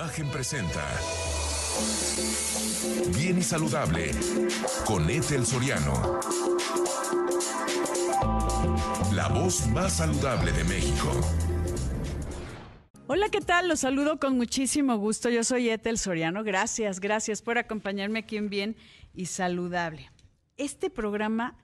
Imagen 0.00 0.30
presenta 0.30 0.82
Bien 3.14 3.36
y 3.36 3.42
Saludable 3.42 4.12
con 4.86 5.10
Ethel 5.10 5.44
Soriano. 5.44 6.18
La 9.12 9.28
voz 9.28 9.66
más 9.66 9.98
saludable 9.98 10.52
de 10.52 10.64
México. 10.64 11.12
Hola, 13.08 13.28
¿qué 13.28 13.42
tal? 13.42 13.68
Los 13.68 13.80
saludo 13.80 14.18
con 14.18 14.38
muchísimo 14.38 14.96
gusto. 14.96 15.28
Yo 15.28 15.44
soy 15.44 15.68
Ethel 15.68 15.98
Soriano. 15.98 16.44
Gracias, 16.44 16.98
gracias 16.98 17.42
por 17.42 17.58
acompañarme 17.58 18.20
aquí 18.20 18.38
en 18.38 18.48
Bien 18.48 18.76
y 19.12 19.26
Saludable. 19.26 20.10
Este 20.56 20.88
programa 20.88 21.58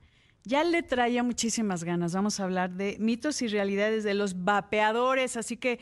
ya 0.44 0.62
le 0.62 0.82
traía 0.82 1.22
muchísimas 1.22 1.84
ganas. 1.84 2.12
Vamos 2.12 2.38
a 2.38 2.44
hablar 2.44 2.72
de 2.72 2.98
mitos 3.00 3.40
y 3.40 3.48
realidades 3.48 4.04
de 4.04 4.12
los 4.12 4.44
vapeadores. 4.44 5.38
Así 5.38 5.56
que, 5.56 5.80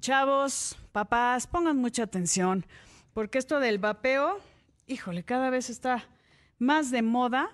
chavos, 0.00 0.76
papás, 0.92 1.46
pongan 1.46 1.76
mucha 1.76 2.04
atención, 2.04 2.66
porque 3.12 3.38
esto 3.38 3.60
del 3.60 3.78
vapeo, 3.78 4.38
híjole, 4.86 5.22
cada 5.22 5.50
vez 5.50 5.70
está 5.70 6.04
más 6.58 6.90
de 6.90 7.02
moda. 7.02 7.50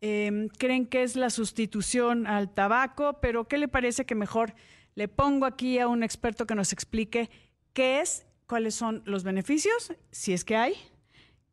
Em, 0.00 0.48
creen 0.48 0.86
que 0.86 1.02
es 1.02 1.16
la 1.16 1.30
sustitución 1.30 2.26
al 2.26 2.52
tabaco, 2.52 3.20
pero 3.20 3.48
¿qué 3.48 3.58
le 3.58 3.68
parece 3.68 4.04
que 4.04 4.14
mejor 4.14 4.54
le 4.94 5.08
pongo 5.08 5.46
aquí 5.46 5.78
a 5.78 5.88
un 5.88 6.02
experto 6.02 6.46
que 6.46 6.54
nos 6.54 6.72
explique 6.72 7.30
qué 7.72 8.00
es, 8.00 8.26
cuáles 8.46 8.74
son 8.74 9.02
los 9.06 9.24
beneficios, 9.24 9.92
si 10.10 10.32
es 10.32 10.44
que 10.44 10.56
hay, 10.56 10.74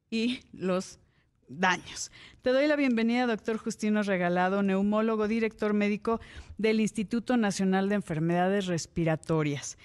y 0.09 0.41
los 0.53 0.99
daños. 1.47 2.11
Te 2.41 2.51
doy 2.51 2.67
la 2.67 2.75
bienvenida, 2.75 3.27
doctor 3.27 3.57
Justino 3.57 4.03
Regalado, 4.03 4.63
neumólogo, 4.63 5.27
director 5.27 5.73
médico 5.73 6.19
del 6.57 6.79
Instituto 6.79 7.37
Nacional 7.37 7.89
de 7.89 7.95
Enfermedades 7.95 8.67
Respiratorias. 8.67 9.77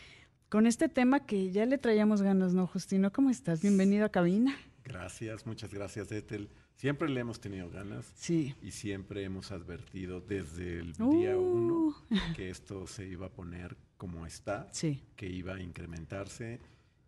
Con 0.57 0.67
este 0.67 0.89
tema 0.89 1.27
que 1.27 1.51
ya 1.53 1.67
le 1.67 1.77
traíamos 1.77 2.23
ganas, 2.23 2.55
¿no, 2.55 2.67
Justino? 2.67 3.13
¿Cómo 3.13 3.29
estás? 3.29 3.61
Bienvenido 3.61 4.07
a 4.07 4.09
cabina. 4.09 4.57
Gracias, 4.85 5.45
muchas 5.45 5.71
gracias, 5.71 6.11
Ethel. 6.11 6.49
Siempre 6.77 7.11
le 7.11 7.21
hemos 7.21 7.41
tenido 7.41 7.69
ganas. 7.69 8.11
Sí. 8.15 8.55
Y 8.63 8.71
siempre 8.71 9.23
hemos 9.23 9.53
advertido 9.53 10.23
desde 10.23 10.79
el 10.79 10.95
día 10.95 11.37
Uh. 11.37 11.43
uno 11.43 11.95
que 12.35 12.49
esto 12.49 12.87
se 12.87 13.07
iba 13.07 13.27
a 13.27 13.29
poner 13.29 13.77
como 13.99 14.25
está, 14.25 14.67
Sí. 14.73 15.03
que 15.15 15.27
iba 15.29 15.57
a 15.57 15.61
incrementarse 15.61 16.59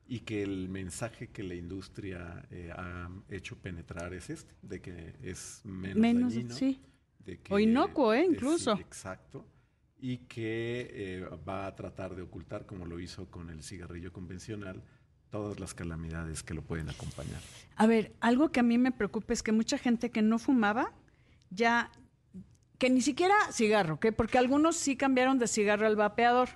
y 0.06 0.20
que 0.20 0.42
el 0.42 0.68
mensaje 0.68 1.28
que 1.28 1.42
la 1.42 1.54
industria 1.54 2.44
eh, 2.50 2.70
ha 2.76 3.08
hecho 3.30 3.56
penetrar 3.56 4.12
es 4.12 4.28
este, 4.28 4.52
de 4.60 4.82
que 4.82 5.14
es 5.22 5.62
menos, 5.64 5.96
Menos, 5.96 6.34
dañino, 6.34 6.54
sí. 6.54 6.82
de 7.24 7.38
que 7.38 7.54
O 7.54 7.58
inocuo, 7.58 8.12
¿eh? 8.12 8.24
es- 8.24 8.28
Incluso. 8.28 8.72
exacto. 8.74 9.46
Y 10.00 10.18
que 10.18 10.88
eh, 10.92 11.28
va 11.48 11.66
a 11.66 11.74
tratar 11.74 12.14
de 12.14 12.22
ocultar, 12.22 12.66
como 12.66 12.86
lo 12.86 13.00
hizo 13.00 13.30
con 13.30 13.50
el 13.50 13.62
cigarrillo 13.62 14.12
convencional, 14.12 14.82
todas 15.30 15.60
las 15.60 15.74
calamidades 15.74 16.42
que 16.42 16.54
lo 16.54 16.62
pueden 16.62 16.88
acompañar. 16.88 17.40
A 17.76 17.86
ver, 17.86 18.14
algo 18.20 18.50
que 18.50 18.60
a 18.60 18.62
mí 18.62 18.78
me 18.78 18.92
preocupa 18.92 19.32
es 19.32 19.42
que 19.42 19.52
mucha 19.52 19.78
gente 19.78 20.10
que 20.10 20.22
no 20.22 20.38
fumaba 20.38 20.92
ya, 21.50 21.90
que 22.78 22.90
ni 22.90 23.00
siquiera 23.00 23.34
cigarro, 23.52 23.94
¿ok? 23.94 24.06
Porque 24.16 24.38
algunos 24.38 24.76
sí 24.76 24.96
cambiaron 24.96 25.38
de 25.38 25.48
cigarro 25.48 25.86
al 25.86 25.96
vapeador. 25.96 26.48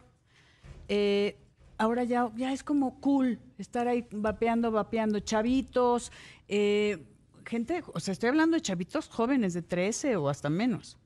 Eh, 0.88 1.38
ahora 1.78 2.04
ya, 2.04 2.30
ya 2.36 2.52
es 2.52 2.62
como 2.62 3.00
cool 3.00 3.40
estar 3.58 3.88
ahí 3.88 4.06
vapeando, 4.12 4.70
vapeando, 4.70 5.20
chavitos, 5.20 6.12
eh, 6.48 7.04
gente, 7.44 7.82
o 7.92 8.00
sea, 8.00 8.12
estoy 8.12 8.28
hablando 8.28 8.56
de 8.56 8.62
chavitos 8.62 9.08
jóvenes 9.08 9.54
de 9.54 9.62
13 9.62 10.16
o 10.16 10.28
hasta 10.28 10.48
menos. 10.48 10.98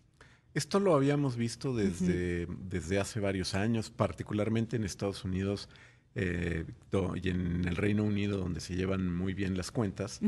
Esto 0.56 0.80
lo 0.80 0.94
habíamos 0.94 1.36
visto 1.36 1.74
desde, 1.74 2.46
desde 2.46 2.98
hace 2.98 3.20
varios 3.20 3.54
años, 3.54 3.90
particularmente 3.90 4.76
en 4.76 4.84
Estados 4.84 5.22
Unidos 5.22 5.68
eh, 6.14 6.64
y 7.22 7.28
en 7.28 7.68
el 7.68 7.76
Reino 7.76 8.04
Unido, 8.04 8.38
donde 8.38 8.60
se 8.60 8.74
llevan 8.74 9.14
muy 9.14 9.34
bien 9.34 9.58
las 9.58 9.70
cuentas. 9.70 10.18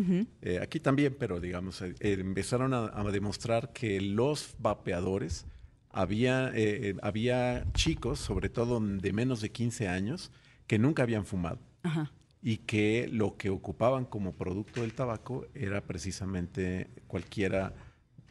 Eh, 0.42 0.58
aquí 0.60 0.80
también, 0.80 1.16
pero 1.18 1.40
digamos, 1.40 1.80
eh, 1.80 1.94
empezaron 2.00 2.74
a, 2.74 2.92
a 2.94 3.04
demostrar 3.04 3.72
que 3.72 4.02
los 4.02 4.54
vapeadores, 4.58 5.46
había, 5.88 6.52
había 7.00 7.64
chicos, 7.72 8.18
sobre 8.18 8.50
todo 8.50 8.80
de 8.80 9.12
menos 9.14 9.40
de 9.40 9.50
15 9.50 9.88
años, 9.88 10.30
que 10.66 10.78
nunca 10.78 11.04
habían 11.04 11.24
fumado 11.24 11.58
Ajá. 11.82 12.12
y 12.42 12.58
que 12.58 13.08
lo 13.10 13.38
que 13.38 13.48
ocupaban 13.48 14.04
como 14.04 14.34
producto 14.34 14.82
del 14.82 14.92
tabaco 14.92 15.46
era 15.54 15.80
precisamente 15.80 16.88
cualquiera 17.06 17.72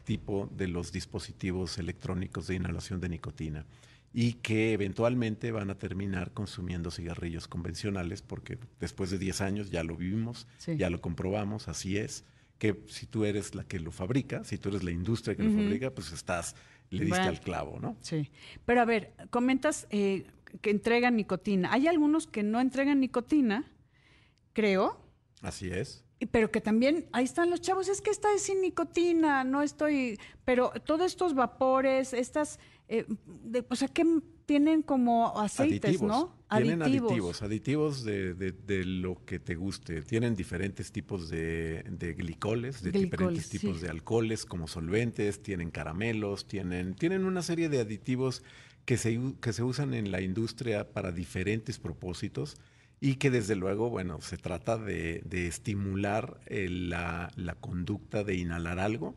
tipo 0.08 0.48
de 0.56 0.68
los 0.68 0.90
dispositivos 0.90 1.76
electrónicos 1.76 2.46
de 2.46 2.54
inhalación 2.54 2.98
de 2.98 3.10
nicotina 3.10 3.66
y 4.14 4.32
que 4.34 4.72
eventualmente 4.72 5.52
van 5.52 5.68
a 5.68 5.74
terminar 5.76 6.32
consumiendo 6.32 6.90
cigarrillos 6.90 7.46
convencionales 7.46 8.22
porque 8.22 8.56
después 8.80 9.10
de 9.10 9.18
10 9.18 9.42
años 9.42 9.70
ya 9.70 9.84
lo 9.84 9.96
vivimos, 9.96 10.46
Sí. 10.56 10.78
ya 10.78 10.88
lo 10.88 11.02
comprobamos, 11.02 11.68
así 11.68 11.98
es, 11.98 12.24
que 12.58 12.82
si 12.86 13.04
tú 13.04 13.26
eres 13.26 13.54
la 13.54 13.64
que 13.64 13.78
lo 13.80 13.92
fabrica, 13.92 14.44
si 14.44 14.56
tú 14.56 14.70
eres 14.70 14.82
la 14.82 14.92
industria 14.92 15.36
que 15.36 15.42
lo 15.42 15.50
fabrica, 15.52 15.90
pues 15.90 16.10
estás, 16.12 16.56
le 16.88 17.00
diste 17.04 17.18
Bueno. 17.18 17.28
al 17.28 17.40
clavo, 17.40 17.78
¿no? 17.78 17.96
Sí. 18.00 18.30
Pero 18.64 18.80
a 18.80 18.86
ver, 18.86 19.12
comentas 19.28 19.86
eh, 19.90 20.24
que 20.62 20.70
entregan 20.70 21.16
nicotina. 21.16 21.70
Hay 21.74 21.86
algunos 21.86 22.26
que 22.26 22.42
no 22.42 22.60
entregan 22.62 22.98
nicotina, 23.00 23.64
creo, 24.54 25.04
Así 25.42 25.68
es. 25.68 26.02
Pero 26.32 26.50
que 26.50 26.60
también, 26.60 27.06
ahí 27.12 27.24
están 27.24 27.48
los 27.48 27.60
chavos, 27.60 27.88
es 27.88 28.00
que 28.00 28.10
esta 28.10 28.32
es 28.34 28.42
sin 28.42 28.60
nicotina, 28.60 29.44
no 29.44 29.62
estoy, 29.62 30.18
pero 30.44 30.72
todos 30.84 31.06
estos 31.06 31.34
vapores, 31.34 32.12
estas, 32.12 32.58
eh, 32.88 33.06
de- 33.44 33.64
o 33.68 33.76
sea, 33.76 33.86
que 33.86 34.04
tienen 34.44 34.82
como 34.82 35.38
aceites, 35.38 36.02
¿no? 36.02 36.34
Tienen 36.50 36.82
aditivos, 36.82 37.42
aditivos 37.42 38.02
de, 38.02 38.34
de- 38.34 38.52
de 38.52 38.84
lo 38.84 39.22
que 39.26 39.38
te 39.38 39.54
guste. 39.54 40.02
Tienen 40.02 40.34
diferentes 40.34 40.90
tipos 40.90 41.28
de, 41.28 41.84
de 41.88 42.14
glicoles, 42.14 42.82
de 42.82 42.90
Glicoles, 42.90 43.10
diferentes 43.10 43.48
tipos 43.50 43.76
sí. 43.76 43.82
de 43.84 43.90
alcoholes 43.90 44.44
como 44.46 44.66
solventes, 44.66 45.42
tienen 45.42 45.70
caramelos, 45.70 46.48
tienen, 46.48 46.94
tienen 46.94 47.26
una 47.26 47.42
serie 47.42 47.68
de 47.68 47.80
aditivos 47.80 48.42
que 48.86 48.96
se, 48.96 49.20
que 49.42 49.52
se 49.52 49.62
usan 49.62 49.92
en 49.94 50.10
la 50.10 50.22
industria 50.22 50.90
para 50.90 51.12
diferentes 51.12 51.78
propósitos 51.78 52.56
y 53.00 53.14
que 53.16 53.30
desde 53.30 53.54
luego, 53.54 53.90
bueno, 53.90 54.20
se 54.20 54.36
trata 54.36 54.76
de, 54.76 55.22
de 55.24 55.46
estimular 55.46 56.40
eh, 56.46 56.68
la, 56.68 57.30
la 57.36 57.54
conducta 57.54 58.24
de 58.24 58.34
inhalar 58.36 58.78
algo 58.78 59.14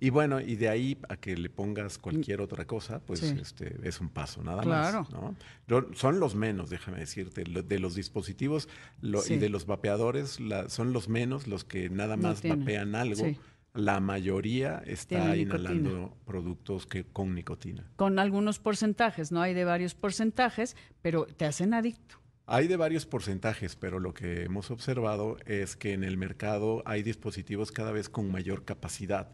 y 0.00 0.10
bueno, 0.10 0.40
y 0.40 0.56
de 0.56 0.68
ahí 0.68 0.98
a 1.08 1.16
que 1.16 1.36
le 1.36 1.48
pongas 1.48 1.96
cualquier 1.98 2.40
otra 2.40 2.66
cosa, 2.66 3.00
pues 3.00 3.20
Sí. 3.20 3.34
este, 3.40 3.76
es 3.88 4.00
un 4.00 4.10
paso, 4.10 4.42
nada 4.42 4.62
Claro. 4.62 5.00
más. 5.02 5.10
¿no? 5.12 5.34
Yo- 5.68 5.86
son 5.94 6.20
los 6.20 6.34
menos, 6.34 6.68
déjame 6.70 6.98
decirte, 6.98 7.46
lo- 7.46 7.62
de 7.62 7.78
los 7.78 7.94
dispositivos 7.94 8.68
lo- 9.00 9.22
Sí. 9.22 9.34
y 9.34 9.38
de 9.38 9.48
los 9.48 9.64
vapeadores, 9.66 10.38
la- 10.40 10.68
son 10.68 10.92
los 10.92 11.08
menos 11.08 11.46
los 11.46 11.64
que 11.64 11.88
nada 11.88 12.16
más 12.16 12.42
vapean 12.42 12.94
algo. 12.94 13.24
Sí. 13.24 13.38
La 13.74 14.00
mayoría 14.00 14.82
está 14.84 15.34
nicotina. 15.34 15.42
inhalando 15.70 16.14
productos 16.26 16.84
que, 16.86 17.04
con 17.04 17.34
nicotina. 17.34 17.88
Con 17.96 18.18
algunos 18.18 18.58
porcentajes, 18.58 19.32
¿no? 19.32 19.40
Hay 19.40 19.54
de 19.54 19.64
varios 19.64 19.94
porcentajes, 19.94 20.76
pero 21.00 21.24
te 21.24 21.46
hacen 21.46 21.72
adicto. 21.72 22.16
Hay 22.46 22.66
de 22.68 22.76
varios 22.76 23.06
porcentajes, 23.06 23.76
pero 23.76 24.00
lo 24.00 24.12
que 24.14 24.42
hemos 24.44 24.70
observado 24.70 25.36
es 25.46 25.76
que 25.76 25.92
en 25.92 26.02
el 26.04 26.16
mercado 26.16 26.82
hay 26.86 27.02
dispositivos 27.02 27.70
cada 27.72 27.92
vez 27.92 28.08
con 28.08 28.30
mayor 28.30 28.64
capacidad. 28.64 29.30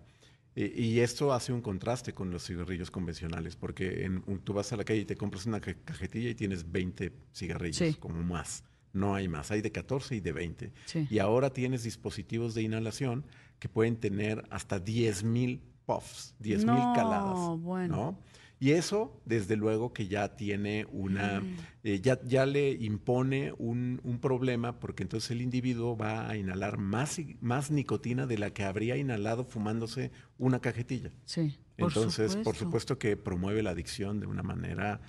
Y, 0.54 0.98
esto 1.00 1.32
hace 1.32 1.52
un 1.52 1.62
contraste 1.62 2.12
con 2.14 2.32
los 2.32 2.44
cigarrillos 2.44 2.90
convencionales, 2.90 3.54
porque 3.54 4.04
en 4.04 4.22
tú 4.42 4.52
vas 4.54 4.72
a 4.72 4.76
la 4.76 4.82
calle 4.84 5.00
y 5.00 5.04
te 5.04 5.14
compras 5.16 5.46
una 5.46 5.60
ca- 5.60 5.76
cajetilla 5.84 6.30
y 6.30 6.34
tienes 6.34 6.70
20 6.72 7.12
cigarrillos, 7.32 7.76
Sí. 7.76 7.94
como 7.94 8.22
más. 8.24 8.64
No 8.92 9.14
hay 9.14 9.28
más, 9.28 9.52
hay 9.52 9.60
de 9.60 9.70
14 9.70 10.16
y 10.16 10.20
de 10.20 10.32
20. 10.32 10.72
Sí. 10.86 11.06
Y 11.10 11.20
ahora 11.20 11.50
tienes 11.50 11.84
dispositivos 11.84 12.54
de 12.54 12.62
inhalación 12.62 13.24
que 13.60 13.68
pueden 13.68 13.96
tener 13.98 14.44
hasta 14.50 14.80
10.000 14.84 15.60
puffs, 15.86 16.34
10.000 16.40 16.66
No, 16.88 16.92
caladas. 16.92 17.58
bueno. 17.60 17.96
¿no? 17.96 18.18
Y 18.60 18.72
eso, 18.72 19.20
desde 19.24 19.54
luego, 19.56 19.92
que 19.92 20.08
ya 20.08 20.34
tiene 20.36 20.84
una, 20.90 21.40
Mm. 21.40 21.56
eh, 21.84 22.00
ya, 22.00 22.18
ya 22.24 22.44
le 22.44 22.72
impone 22.72 23.52
un, 23.56 24.00
un 24.02 24.18
problema, 24.18 24.80
porque 24.80 25.04
entonces 25.04 25.30
el 25.30 25.42
individuo 25.42 25.96
va 25.96 26.28
a 26.28 26.36
inhalar 26.36 26.76
más, 26.78 27.20
más 27.40 27.70
nicotina 27.70 28.26
de 28.26 28.36
la 28.38 28.50
que 28.50 28.64
habría 28.64 28.96
inhalado 28.96 29.44
fumándose 29.44 30.10
una 30.38 30.60
cajetilla. 30.60 31.12
Sí. 31.24 31.56
por 31.78 31.90
Entonces, 31.92 32.34
por 32.36 32.56
supuesto 32.56 32.98
que 32.98 33.16
promueve 33.16 33.62
la 33.62 33.70
adicción 33.70 34.18
de 34.18 34.26
una 34.26 34.42
manera 34.42 35.00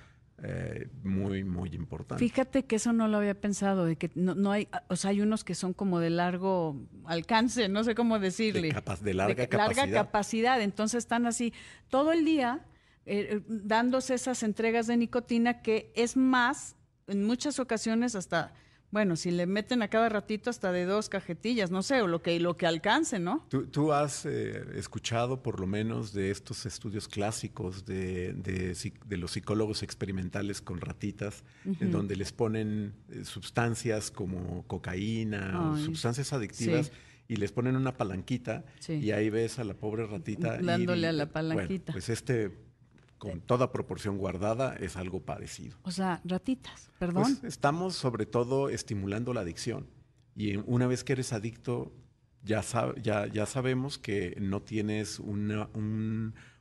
eh, 0.42 0.88
muy, 1.04 1.44
muy 1.44 1.70
importante. 1.76 2.24
Fíjate 2.24 2.64
que 2.64 2.78
eso 2.78 2.94
no 2.94 3.08
lo 3.10 3.18
había 3.18 3.34
pensado, 3.42 3.84
de 3.86 3.98
que 3.98 4.10
no, 4.16 4.36
no 4.36 4.52
hay, 4.54 4.70
o 4.88 4.96
sea, 4.96 5.10
hay 5.10 5.20
unos 5.20 5.44
que 5.44 5.54
son 5.56 5.74
como 5.74 6.00
de 6.00 6.10
largo 6.12 6.78
alcance, 7.06 7.68
no 7.68 7.84
sé 7.84 7.94
cómo 7.96 8.20
decirle. 8.20 8.62
De 8.62 8.72
capa- 8.74 8.96
de 8.96 9.14
larga 9.16 9.44
larga 9.44 9.48
capacidad. 9.50 10.06
capacidad. 10.06 10.62
Entonces 10.62 11.00
están 11.00 11.26
así 11.26 11.52
todo 11.90 12.14
el 12.14 12.24
día 12.24 12.66
eh, 13.10 13.36
eh, 13.36 13.42
dándose 13.48 14.14
esas 14.14 14.44
entregas 14.44 14.88
de 14.88 14.98
nicotina 14.98 15.62
que 15.62 15.92
es 15.96 16.16
más, 16.16 16.76
en 17.08 17.26
muchas 17.26 17.60
ocasiones 17.60 18.16
hasta 18.16 18.54
bueno, 18.92 19.16
si 19.16 19.30
le 19.30 19.46
meten 19.46 19.84
a 19.84 19.88
cada 19.88 20.10
ratito 20.10 20.50
hasta 20.50 20.72
de 20.72 20.86
dos 20.86 21.10
cajetillas, 21.10 21.70
no 21.70 21.84
sé, 21.84 22.02
o 22.02 22.08
lo 22.08 22.24
que, 22.24 22.40
lo 22.40 22.58
que 22.58 22.66
alcance, 22.66 23.20
¿no? 23.20 23.48
Tú, 23.72 23.94
has 23.94 24.26
eh, 24.26 24.64
escuchado 24.76 25.44
por 25.44 25.60
lo 25.60 25.68
menos 25.68 26.12
de 26.12 26.32
estos 26.32 26.66
estudios 26.66 27.08
clásicos 27.08 27.86
de, 27.86 28.34
de, 28.34 29.18
los 29.18 29.32
psicólogos 29.32 29.84
experimentales 29.84 30.62
con 30.62 30.82
ratitas, 30.82 31.44
en 31.80 31.92
donde 31.92 32.16
les 32.16 32.32
ponen 32.32 32.94
eh, 33.10 33.26
sustancias 33.26 34.10
como 34.10 34.66
cocaína 34.66 35.72
o 35.72 35.78
sustancias 35.78 36.34
adictivas. 36.34 36.92
Y 37.28 37.36
les 37.36 37.52
ponen 37.52 37.76
una 37.76 37.96
palanquita 37.96 38.66
y 38.88 39.12
ahí 39.12 39.30
ves 39.30 39.60
a 39.60 39.64
la 39.64 39.76
pobre 39.76 40.08
ratita. 40.08 40.58
Dándole 40.58 41.06
a 41.06 41.12
la 41.12 41.32
palanquita. 41.32 41.94
pues 41.94 42.10
este 42.10 42.69
con 43.20 43.42
toda 43.42 43.72
proporción 43.72 44.18
guardada, 44.18 44.76
es 44.78 44.96
algo 44.98 45.22
parecido. 45.22 45.78
O 45.84 45.92
sea, 45.92 46.22
ratitas, 46.24 46.90
perdón. 46.98 47.24
Pues 47.24 47.44
estamos 47.44 47.96
sobre 47.96 48.26
todo 48.26 48.70
estimulando 48.70 49.34
la 49.34 49.42
adicción. 49.42 49.88
Y 50.36 50.56
una 50.66 50.88
vez 50.88 51.04
que 51.04 51.14
eres 51.14 51.34
adicto, 51.34 51.92
ya, 52.44 52.64
ya, 53.02 53.28
ya 53.28 53.46
sabemos 53.46 53.98
que 53.98 54.36
no 54.40 54.62
tienes 54.62 55.20
una, 55.20 55.70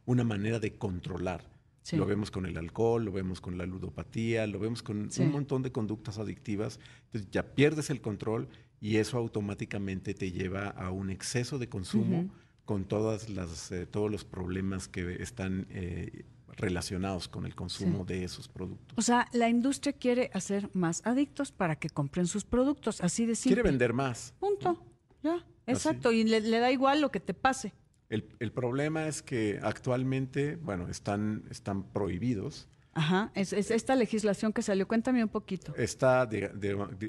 una 0.05 0.25
manera 0.25 0.59
de 0.59 0.77
controlar. 0.77 1.49
Lo 1.93 2.05
vemos 2.05 2.31
con 2.31 2.45
el 2.45 2.59
alcohol, 2.59 3.03
lo 3.05 3.13
vemos 3.13 3.41
con 3.41 3.57
la 3.57 3.65
ludopatía, 3.65 4.47
lo 4.47 4.59
vemos 4.59 4.83
con 4.83 5.09
un 5.17 5.31
montón 5.33 5.63
de 5.63 5.73
conductas 5.73 6.19
adictivas. 6.19 6.81
Entonces 7.07 7.31
ya 7.31 7.55
pierdes 7.55 7.89
el 7.89 8.03
control 8.03 8.49
y 8.79 8.97
eso 8.97 9.17
automáticamente 9.17 10.13
te 10.13 10.31
lleva 10.31 10.69
a 10.69 10.91
un 10.91 11.09
exceso 11.09 11.59
de 11.59 11.71
consumo 11.71 12.29
con 12.67 12.85
todas 12.85 13.31
las, 13.31 13.73
eh, 13.73 13.87
todos 13.87 14.11
los 14.11 14.25
problemas 14.25 14.89
que 14.89 15.23
están 15.23 15.67
eh, 15.71 16.27
relacionados 16.59 17.29
con 17.29 17.47
el 17.47 17.55
consumo 17.55 18.05
de 18.05 18.25
esos 18.25 18.49
productos. 18.49 18.99
O 18.99 19.03
sea, 19.03 19.29
la 19.33 19.49
industria 19.49 19.93
quiere 19.93 20.31
hacer 20.35 20.69
más 20.75 21.01
adictos 21.05 21.53
para 21.53 21.77
que 21.77 21.89
compren 21.89 22.27
sus 22.27 22.45
productos, 22.45 23.01
así 23.01 23.25
de 23.27 23.35
simple. 23.35 23.57
Quiere 23.57 23.71
vender 23.71 23.93
más. 23.95 24.35
Punto. 24.39 24.85
Ya, 25.23 25.45
exacto. 25.67 26.13
Y 26.13 26.25
le, 26.25 26.41
da 26.41 26.71
igual 26.71 27.01
lo 27.01 27.11
que 27.11 27.21
te 27.21 27.35
pase. 27.35 27.73
El, 28.11 28.53
problema 28.53 29.07
es 29.07 29.23
que 29.23 29.61
actualmente, 29.63 30.57
bueno, 30.57 30.89
están, 30.89 31.45
están 31.51 31.85
prohibidos. 31.85 32.69
Ajá, 32.95 33.31
es, 33.35 33.53
esta 33.53 33.95
legislación 33.95 34.53
que 34.53 34.63
salió, 34.63 34.89
cuéntame 34.89 35.23
un 35.23 35.29
poquito. 35.29 35.75
Está, 35.77 36.29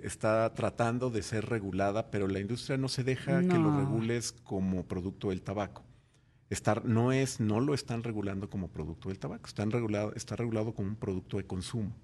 está 0.04 0.54
tratando 0.54 1.10
de 1.10 1.24
ser 1.24 1.46
regulada, 1.46 2.12
pero 2.12 2.28
la 2.28 2.40
industria 2.40 2.78
no 2.78 2.90
se 2.90 3.04
deja 3.04 3.42
que 3.42 3.58
lo 3.58 3.76
regules 3.76 4.34
como 4.44 4.84
producto 4.84 5.30
del 5.30 5.42
tabaco 5.42 5.89
estar, 6.50 6.86
no 6.86 7.12
es, 7.12 7.40
no 7.40 7.60
lo 7.60 7.74
están 7.74 8.04
regulando 8.04 8.50
como 8.50 8.70
producto 8.70 9.10
del 9.10 9.20
tabaco, 9.20 9.48
están 9.48 9.72
regulado, 9.72 10.14
está 10.16 10.36
regulado 10.36 10.74
como 10.74 10.90
un 10.90 10.96
producto 10.96 11.38
de 11.38 11.46
consumo. 11.46 11.96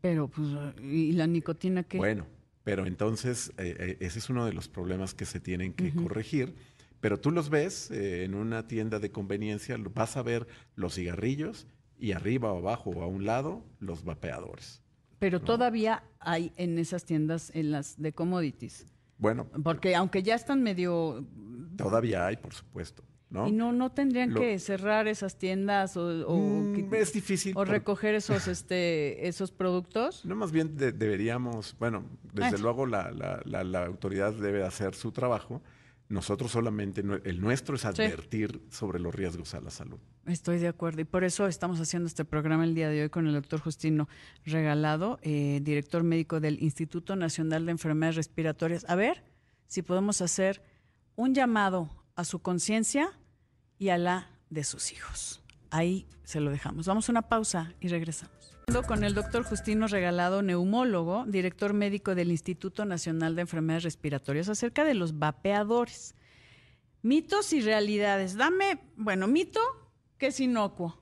Pero, 0.00 0.28
pues, 0.28 0.48
¿y 0.82 1.12
la 1.12 1.26
nicotina 1.26 1.82
qué? 1.82 1.98
Bueno, 1.98 2.26
pero 2.64 2.86
entonces 2.86 3.52
eh, 3.58 3.76
eh, 3.78 3.96
ese 4.00 4.18
es 4.18 4.30
uno 4.30 4.44
de 4.46 4.52
los 4.52 4.68
problemas 4.68 5.14
que 5.14 5.24
se 5.24 5.40
tienen 5.40 5.72
que 5.72 5.92
corregir. 5.94 6.54
Pero 7.00 7.18
tú 7.18 7.30
los 7.30 7.48
ves 7.48 7.90
eh, 7.90 8.24
en 8.24 8.34
una 8.34 8.66
tienda 8.66 8.98
de 8.98 9.10
conveniencia, 9.10 9.76
vas 9.94 10.16
a 10.16 10.22
ver 10.22 10.46
los 10.74 10.94
cigarrillos 10.94 11.66
y 11.98 12.12
arriba 12.12 12.52
o 12.52 12.58
abajo 12.58 12.90
o 12.90 13.02
a 13.02 13.06
un 13.06 13.24
lado 13.24 13.64
los 13.78 14.04
vapeadores. 14.04 14.82
Pero 15.18 15.40
todavía 15.40 16.04
hay 16.20 16.52
en 16.56 16.78
esas 16.78 17.04
tiendas, 17.04 17.50
en 17.54 17.70
las 17.72 18.00
de 18.00 18.12
commodities. 18.12 18.86
Bueno. 19.16 19.48
Porque 19.64 19.96
aunque 19.96 20.22
ya 20.22 20.34
están 20.34 20.62
medio... 20.62 21.26
Todavía 21.76 22.26
hay, 22.26 22.36
por 22.36 22.54
supuesto. 22.54 23.02
Y 23.30 23.52
no, 23.52 23.72
no 23.72 23.92
tendrían 23.92 24.32
que 24.32 24.58
cerrar 24.58 25.06
esas 25.06 25.36
tienas 25.36 25.96
o, 25.98 26.06
mm, 26.06 26.94
es 26.94 27.12
difícil 27.12 27.52
o 27.56 27.64
recoger 27.64 28.14
esos 28.14 28.48
este 28.48 29.28
esos 29.28 29.50
productos. 29.50 30.24
No, 30.24 30.34
más 30.34 30.50
bien 30.50 30.76
deberíamos, 30.76 31.76
bueno, 31.78 32.04
desde 32.32 32.58
luego 32.58 32.86
la, 32.86 33.10
la, 33.10 33.64
la, 33.64 33.84
autoridad 33.84 34.32
debe 34.32 34.64
hacer 34.64 34.94
su 34.94 35.12
trabajo. 35.12 35.62
Nosotros 36.08 36.52
solamente, 36.52 37.02
el 37.24 37.38
nuestro 37.38 37.76
es 37.76 37.84
advertir 37.84 38.62
sobre 38.70 38.98
los 38.98 39.14
riesgos 39.14 39.52
a 39.52 39.60
la 39.60 39.68
salud. 39.68 39.98
Estoy 40.24 40.58
de 40.58 40.68
acuerdo 40.68 41.02
y 41.02 41.04
por 41.04 41.22
eso 41.22 41.46
estamos 41.46 41.78
haciendo 41.80 42.06
este 42.06 42.24
programa 42.24 42.64
el 42.64 42.74
día 42.74 42.88
de 42.88 43.02
hoy 43.02 43.08
con 43.10 43.26
el 43.26 43.34
doctor 43.34 43.60
Justino 43.60 44.08
Regalado, 44.46 45.18
eh, 45.20 45.60
director 45.62 46.04
médico 46.04 46.40
del 46.40 46.62
Instituto 46.62 47.14
Nacional 47.14 47.66
de 47.66 47.72
Enfermedades 47.72 48.16
Respiratorias. 48.16 48.86
A 48.88 48.94
ver 48.94 49.22
si 49.66 49.82
podemos 49.82 50.22
hacer 50.22 50.62
un 51.14 51.34
llamado 51.34 51.90
a 52.18 52.24
su 52.24 52.40
conciencia 52.40 53.12
y 53.78 53.90
a 53.90 53.96
la 53.96 54.28
de 54.50 54.64
sus 54.64 54.92
hijos. 54.92 55.40
Ahí 55.70 56.08
se 56.24 56.40
lo 56.40 56.50
dejamos. 56.50 56.86
Vamos 56.86 57.08
a 57.08 57.12
una 57.12 57.22
pausa 57.22 57.74
y 57.80 57.86
regresamos. 57.86 58.34
Con 58.88 59.04
el 59.04 59.14
doctor 59.14 59.44
Justino 59.44 59.86
Regalado, 59.86 60.42
neumólogo, 60.42 61.24
director 61.26 61.74
médico 61.74 62.16
del 62.16 62.32
Instituto 62.32 62.84
Nacional 62.84 63.36
de 63.36 63.42
Enfermedades 63.42 63.84
Respiratorias, 63.84 64.48
acerca 64.48 64.84
de 64.84 64.94
los 64.94 65.20
vapeadores. 65.20 66.16
Mitos 67.02 67.52
y 67.52 67.60
realidades. 67.60 68.36
Dame, 68.36 68.80
bueno, 68.96 69.28
mito 69.28 69.60
que 70.18 70.26
es 70.26 70.40
inocuo. 70.40 70.98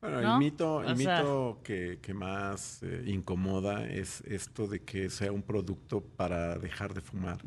Bueno, 0.00 0.34
el 0.34 0.38
mito, 0.38 0.84
el 0.84 0.94
mito 0.94 1.60
que, 1.64 2.14
más 2.14 2.84
eh, 2.84 3.02
incomoda 3.06 3.84
es 3.84 4.20
esto 4.20 4.68
de 4.68 4.84
que 4.84 5.10
sea 5.10 5.32
un 5.32 5.42
producto 5.42 6.02
para 6.02 6.56
dejar 6.56 6.94
de 6.94 7.00
fumar. 7.00 7.42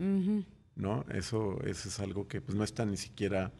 ¿No? 0.80 1.06
Eso, 1.12 1.62
eso 1.64 1.90
es 1.90 2.00
algo 2.00 2.28
que 2.28 2.42
pues, 2.42 2.58
no 2.58 2.64
está 2.64 2.86
ni 2.86 2.98
siquiera 2.98 3.52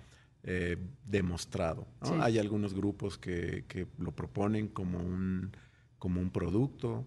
eh, 0.44 0.78
demostrado. 1.06 1.86
Hay 2.22 2.40
algunos 2.40 2.74
grupos 2.74 3.18
que, 3.18 3.66
que, 3.68 3.88
lo 3.98 4.16
proponen 4.16 4.70
como 4.70 5.00
un, 5.00 5.52
como 6.00 6.22
un 6.22 6.32
producto, 6.32 7.06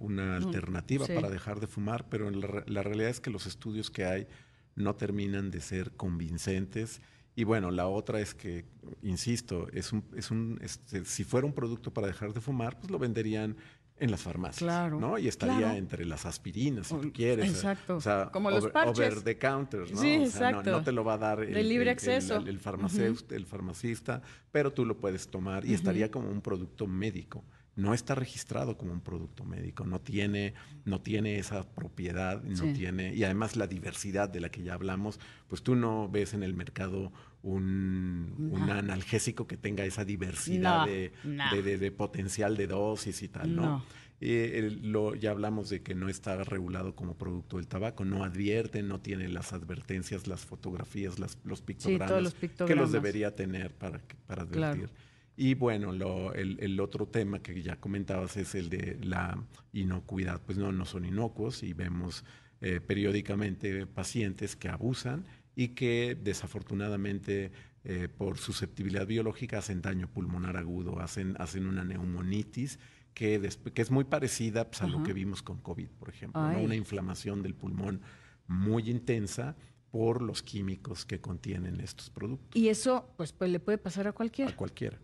una 0.00 0.36
alternativa 0.36 1.06
para 1.06 1.30
dejar 1.30 1.60
de 1.60 1.68
fumar, 1.68 2.08
pero 2.08 2.28
la, 2.30 2.82
realidad 2.82 3.10
es 3.10 3.20
que 3.20 3.30
los 3.30 3.46
estudios 3.46 3.90
que 3.90 4.04
hay 4.04 4.26
no 4.74 4.96
terminan 4.96 5.52
de 5.52 5.60
ser 5.60 5.92
convincentes. 5.92 7.00
Y 7.36 7.44
bueno, 7.44 7.70
la 7.70 7.86
otra 7.86 8.20
es 8.20 8.34
que, 8.34 8.66
insisto, 9.02 9.68
es 9.72 9.92
un, 9.92 10.04
es 10.16 10.30
un, 10.32 10.58
este, 10.60 11.04
si 11.04 11.22
fuera 11.22 11.46
un 11.46 11.54
producto 11.54 11.94
para 11.94 12.08
dejar 12.08 12.34
de 12.34 12.40
fumar, 12.40 12.78
pues 12.78 12.90
lo 12.90 12.98
venderían 12.98 13.56
en 14.02 14.10
las 14.10 14.20
farmacias, 14.20 14.58
claro, 14.58 14.98
¿no? 14.98 15.16
Y 15.16 15.28
estaría 15.28 15.76
entre 15.76 16.04
las 16.04 16.26
aspirinas, 16.26 16.88
si 16.88 16.96
tú 16.96 17.12
quieres. 17.12 17.48
Exacto. 17.48 17.96
O 17.96 18.00
sea, 18.00 18.30
como 18.32 18.50
los 18.50 18.64
over, 18.64 19.22
the 19.22 19.38
counter, 19.38 19.88
¿no? 19.88 20.00
Sí, 20.00 20.14
exacto. 20.14 20.72
no, 20.72 20.82
te 20.82 20.90
lo 20.90 21.04
va 21.04 21.14
a 21.14 21.18
dar 21.18 21.40
el, 21.40 21.68
libre 21.68 21.90
acceso. 21.90 22.36
El, 22.36 22.58
farmacéutico, 22.58 23.34
el 23.34 23.46
farmacista, 23.46 24.20
pero 24.50 24.72
tú 24.72 24.84
lo 24.84 24.98
puedes 24.98 25.28
tomar 25.28 25.64
y 25.64 25.72
estaría 25.72 26.10
como 26.10 26.28
un 26.28 26.40
producto 26.40 26.88
médico. 26.88 27.44
No 27.74 27.94
está 27.94 28.14
registrado 28.14 28.76
como 28.76 28.92
un 28.92 29.00
producto 29.00 29.44
médico, 29.44 29.86
no 29.86 30.00
tiene, 30.00 30.54
no 30.84 31.00
tiene 31.00 31.38
esa 31.38 31.62
propiedad, 31.62 32.42
no 32.42 32.72
tiene, 32.74 33.14
y 33.14 33.24
además 33.24 33.56
la 33.56 33.66
diversidad 33.66 34.28
de 34.28 34.40
la 34.40 34.50
que 34.50 34.62
ya 34.62 34.74
hablamos, 34.74 35.18
pues 35.48 35.62
tú 35.62 35.74
no 35.74 36.08
ves 36.08 36.34
en 36.34 36.42
el 36.42 36.54
mercado 36.54 37.12
un, 37.42 38.50
un 38.52 38.70
analgésico 38.70 39.46
que 39.46 39.56
tenga 39.56 39.84
esa 39.84 40.04
diversidad 40.04 40.86
de, 40.86 41.12
De, 41.24 41.92
potencial 41.92 42.56
de 42.56 42.66
dosis 42.66 43.22
y 43.22 43.28
tal, 43.28 43.56
¿no? 43.56 43.82
Eh, 44.24 44.78
lo, 44.82 45.16
ya 45.16 45.32
hablamos 45.32 45.68
de 45.68 45.82
que 45.82 45.96
no 45.96 46.08
está 46.08 46.44
regulado 46.44 46.94
como 46.94 47.18
producto 47.18 47.56
del 47.56 47.66
tabaco, 47.66 48.04
no 48.04 48.22
advierte, 48.22 48.80
no 48.80 49.00
tiene 49.00 49.26
las 49.28 49.52
advertencias, 49.52 50.28
las 50.28 50.44
fotografías, 50.44 51.18
las, 51.18 51.38
los, 51.42 51.60
pictogramas 51.60 52.32
que 52.64 52.76
los 52.76 52.92
debería 52.92 53.34
tener 53.34 53.74
para, 53.74 54.00
para 54.28 54.42
advertir. 54.42 54.90
Y 55.36 55.54
bueno, 55.54 55.92
lo, 55.92 56.34
el, 56.34 56.58
el, 56.60 56.78
otro 56.80 57.06
tema 57.06 57.42
que 57.42 57.62
ya 57.62 57.76
comentabas 57.76 58.36
es 58.36 58.54
el 58.54 58.68
de 58.68 58.98
la 59.02 59.42
inocuidad. 59.72 60.42
Pues 60.42 60.58
no, 60.58 60.72
no 60.72 60.84
son 60.84 61.04
inocuos 61.06 61.62
y 61.62 61.72
vemos 61.72 62.24
eh, 62.60 62.80
periódicamente 62.80 63.86
pacientes 63.86 64.56
que 64.56 64.68
abusan 64.68 65.24
y 65.56 65.68
que 65.68 66.16
desafortunadamente 66.20 67.50
eh, 67.84 68.08
por 68.08 68.38
susceptibilidad 68.38 69.06
biológica 69.06 69.58
hacen 69.58 69.82
daño 69.82 70.06
pulmonar 70.06 70.56
agudo, 70.56 71.00
hacen, 71.00 71.34
hacen 71.38 71.66
una 71.66 71.84
neumonitis 71.84 72.78
que, 73.14 73.50
que 73.74 73.82
es 73.82 73.90
muy 73.90 74.04
parecida 74.04 74.70
pues, 74.70 74.82
a 74.82 74.86
lo 74.86 75.02
que 75.02 75.12
vimos 75.12 75.42
con 75.42 75.60
COVID, 75.60 75.88
por 75.88 76.08
ejemplo, 76.08 76.40
una 76.40 76.76
inflamación 76.76 77.42
del 77.42 77.54
pulmón 77.54 78.00
muy 78.46 78.88
intensa 78.88 79.56
por 79.90 80.22
los 80.22 80.42
químicos 80.42 81.04
que 81.04 81.20
contienen 81.20 81.80
estos 81.80 82.10
productos. 82.10 82.54
Y 82.54 82.68
eso 82.68 83.12
pues, 83.16 83.32
pues 83.32 83.50
le 83.50 83.60
puede 83.60 83.78
pasar 83.78 84.06
a 84.06 84.12
cualquiera. 84.12 84.52
A 84.52 84.56
cualquiera. 84.56 84.98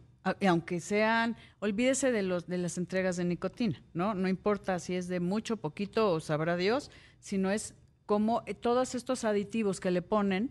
Aunque 0.46 0.80
sean, 0.80 1.36
olvídese 1.60 2.12
de 2.12 2.22
los 2.22 2.46
de 2.46 2.58
las 2.58 2.78
entregas 2.78 3.16
de 3.16 3.24
nicotina, 3.24 3.82
¿no? 3.94 4.14
No 4.14 4.28
importa 4.28 4.78
si 4.78 4.94
es 4.94 5.08
de 5.08 5.20
mucho, 5.20 5.56
poquito 5.56 6.12
o 6.12 6.20
sabrá 6.20 6.56
Dios, 6.56 6.90
sino 7.20 7.50
es 7.50 7.74
como 8.06 8.42
eh, 8.46 8.54
todos 8.54 8.94
estos 8.94 9.24
aditivos 9.24 9.80
que 9.80 9.90
le 9.90 10.02
ponen, 10.02 10.50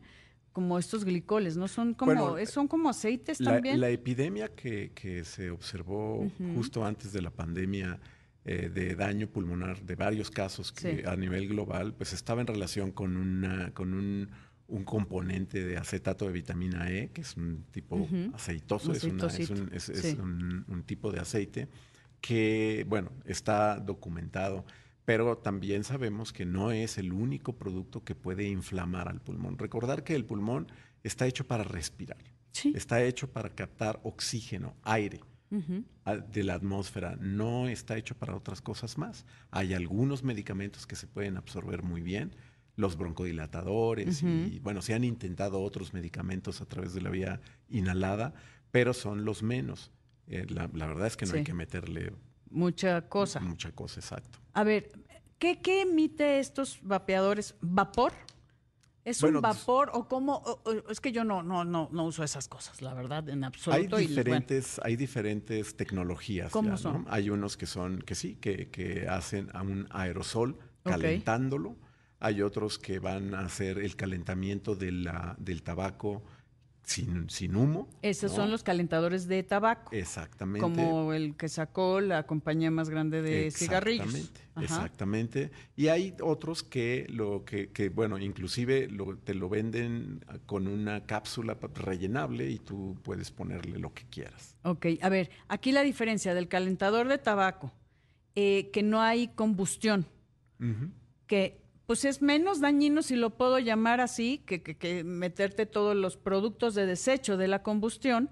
como 0.54 0.80
estos 0.80 1.06
glicoles, 1.06 1.58
¿no? 1.58 1.68
Son 1.68 1.94
como, 1.94 2.44
son 2.46 2.68
como 2.68 2.90
aceites 2.90 3.38
también. 3.38 3.80
La 3.80 3.90
epidemia 3.90 4.50
que, 4.50 4.92
que 4.96 5.24
se 5.24 5.52
observó 5.52 6.28
justo 6.56 6.84
antes 6.84 7.14
de 7.14 7.22
la 7.22 7.30
pandemia 7.30 8.00
eh, 8.50 8.70
de 8.70 8.96
daño 8.96 9.28
pulmonar, 9.28 9.82
de 9.84 9.96
varios 9.96 10.32
casos 10.32 10.72
que 10.72 11.04
a 11.06 11.18
nivel 11.18 11.50
global, 11.50 11.94
pues 11.94 12.14
estaba 12.14 12.40
en 12.40 12.48
relación 12.48 12.94
con 12.94 13.18
una, 13.18 13.74
con 13.74 13.94
un, 13.94 14.30
un 14.68 14.84
componente 14.84 15.64
de 15.64 15.78
acetato 15.78 16.26
de 16.26 16.32
vitamina 16.32 16.92
E, 16.92 17.10
que 17.10 17.22
es 17.22 17.38
un 17.38 17.66
tipo 17.72 18.08
aceitoso, 18.34 18.92
es, 18.92 19.04
un, 19.04 19.70
es 19.72 20.18
un 20.20 20.84
tipo 20.86 21.12
de 21.12 21.20
aceite 21.20 21.68
que, 22.20 22.86
bueno, 22.88 23.12
está 23.26 23.80
documentado 23.80 24.66
pero 25.08 25.38
también 25.38 25.86
sabemos 25.86 26.34
que 26.34 26.46
no 26.46 26.74
es 26.74 26.98
el 26.98 27.14
único 27.14 27.56
producto 27.56 28.04
que 28.04 28.14
puede 28.14 28.50
inflamar 28.50 29.08
al 29.08 29.22
pulmón. 29.22 29.58
Recordar 29.58 30.04
que 30.04 30.16
el 30.16 30.26
pulmón 30.26 30.68
está 31.02 31.26
hecho 31.26 31.48
para 31.48 31.64
respirar, 31.64 32.18
está 32.74 33.02
hecho 33.02 33.32
para 33.32 33.56
captar 33.56 34.02
oxígeno, 34.04 34.76
aire 34.84 35.22
de 35.50 36.44
la 36.44 36.56
atmósfera, 36.56 37.16
no 37.22 37.70
está 37.70 37.98
hecho 37.98 38.18
para 38.18 38.36
otras 38.36 38.62
cosas 38.62 38.98
más. 38.98 39.26
Hay 39.50 39.74
algunos 39.74 40.24
medicamentos 40.24 40.86
que 40.86 40.98
se 40.98 41.08
pueden 41.08 41.38
absorber 41.38 41.84
muy 41.84 42.02
bien, 42.02 42.36
los 42.78 42.96
broncodilatadores 42.96 44.24
y 44.24 44.60
bueno, 44.60 44.82
se 44.82 44.94
han 44.94 45.04
intentado 45.04 45.62
otros 45.62 45.94
medicamentos 45.94 46.62
a 46.62 46.66
través 46.66 46.94
de 46.94 47.02
la 47.02 47.10
vía 47.10 47.42
inhalada, 47.70 48.34
pero 48.72 48.94
son 48.94 49.26
los 49.26 49.44
menos. 49.44 49.92
Eh, 50.28 50.46
la, 50.48 50.68
verdad 50.68 51.08
es 51.08 51.18
que 51.18 51.26
no 51.26 51.34
hay 51.34 51.44
que 51.44 51.56
meterle 51.56 52.14
mucha 52.52 53.10
cosa. 53.10 53.40
Mucha 53.40 53.72
cosa, 53.72 54.00
exacto. 54.00 54.40
A 54.54 54.64
ver, 54.64 54.92
¿qué, 55.40 55.60
emite 55.82 56.40
estos 56.40 56.80
vapeadores? 56.84 57.56
¿Vapor? 57.62 58.14
¿Es 59.04 59.24
un 59.24 59.42
vapor 59.42 59.90
o 59.94 60.08
cómo? 60.08 60.44
es 60.90 61.00
que 61.00 61.12
yo 61.12 61.24
no, 61.24 61.42
no, 61.42 61.64
no, 61.64 61.90
no 61.92 62.06
uso 62.06 62.24
esas 62.24 62.48
cosas, 62.48 62.82
la 62.82 62.94
verdad, 62.94 63.28
en 63.30 63.44
absoluto. 63.44 63.96
Hay 63.96 64.06
diferentes, 64.06 64.80
hay 64.84 64.98
diferentes 64.98 65.76
tecnologías. 65.76 66.52
¿Cómo 66.52 66.78
son? 66.78 67.06
Hay 67.10 67.32
unos 67.32 67.58
que 67.58 67.66
son, 67.66 68.02
que 68.02 68.14
sí, 68.14 68.36
que, 68.36 68.70
que 68.70 69.08
hacen 69.08 69.50
a 69.54 69.64
un 69.64 69.88
aerosol 69.90 70.60
calentándolo. 70.84 71.78
Hay 72.20 72.42
otros 72.42 72.80
que 72.80 73.00
van 73.00 73.36
a 73.36 73.42
hacer 73.42 73.78
el 73.78 73.96
calentamiento 73.96 74.76
de 74.76 74.92
la, 74.92 75.36
del 75.40 75.64
tabaco 75.64 76.24
sin, 76.88 77.56
humo. 77.56 77.90
Esos 78.02 78.32
son 78.32 78.50
los 78.50 78.64
calentadores 78.64 79.28
de 79.28 79.44
tabaco. 79.44 79.94
Exactamente. 79.94 80.62
Como 80.62 81.14
el 81.14 81.36
que 81.36 81.50
sacó 81.50 82.00
la 82.00 82.26
compañía 82.26 82.72
más 82.72 82.90
grande 82.90 83.22
de 83.22 83.52
cigarrillos. 83.52 84.16
Exactamente. 84.16 84.64
Exactamente. 84.64 85.52
Y 85.76 85.90
hay 85.90 86.16
otros 86.22 86.64
que 86.64 87.06
lo 87.10 87.44
que, 87.44 87.70
que 87.70 87.90
bueno, 87.90 88.18
inclusive 88.18 88.90
te 89.24 89.34
lo 89.34 89.50
venden 89.50 90.24
con 90.46 90.68
una 90.68 91.06
cápsula 91.06 91.58
rellenable 91.76 92.50
y 92.50 92.60
tú 92.60 92.98
puedes 93.04 93.32
ponerle 93.32 93.80
lo 93.80 93.94
que 93.94 94.06
quieras. 94.06 94.56
Ok, 94.64 94.86
a 95.02 95.10
ver, 95.10 95.30
aquí 95.50 95.74
la 95.74 95.82
diferencia 95.82 96.34
del 96.34 96.48
calentador 96.48 97.10
de 97.10 97.18
tabaco, 97.18 97.74
eh, 98.36 98.70
que 98.72 98.82
no 98.82 99.02
hay 99.02 99.28
combustión, 99.28 100.06
que 101.28 101.62
pues 101.88 102.04
es 102.04 102.22
menos 102.22 102.60
dañino, 102.60 103.02
si 103.02 103.16
lo 103.16 103.32
puedo 103.32 103.60
llamar 103.60 104.02
así, 104.02 104.40
que, 104.40 105.04
meterte 105.06 105.66
todos 105.66 105.96
los 105.96 106.18
productos 106.18 106.76
de 106.76 106.86
desecho 106.86 107.38
de 107.38 107.48
la 107.48 107.64
combustión, 107.64 108.30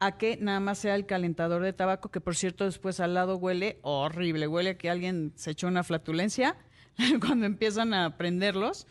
a 0.00 0.16
que 0.16 0.38
nada 0.38 0.58
más 0.58 0.78
sea 0.78 0.94
el 0.94 1.04
calentador 1.04 1.62
de 1.62 1.74
tabaco, 1.74 2.10
que 2.10 2.22
por 2.22 2.34
cierto 2.34 2.64
después 2.64 3.00
al 3.00 3.12
lado 3.12 3.36
huele 3.36 3.78
horrible, 3.82 4.48
huele 4.48 4.70
a 4.70 4.78
que 4.78 4.88
alguien 4.88 5.32
se 5.36 5.50
echó 5.50 5.68
una 5.68 5.84
flatulencia 5.84 6.56
cuando 7.20 7.44
empiezan 7.44 7.92
a 7.92 8.16
prenderlos. 8.16 8.86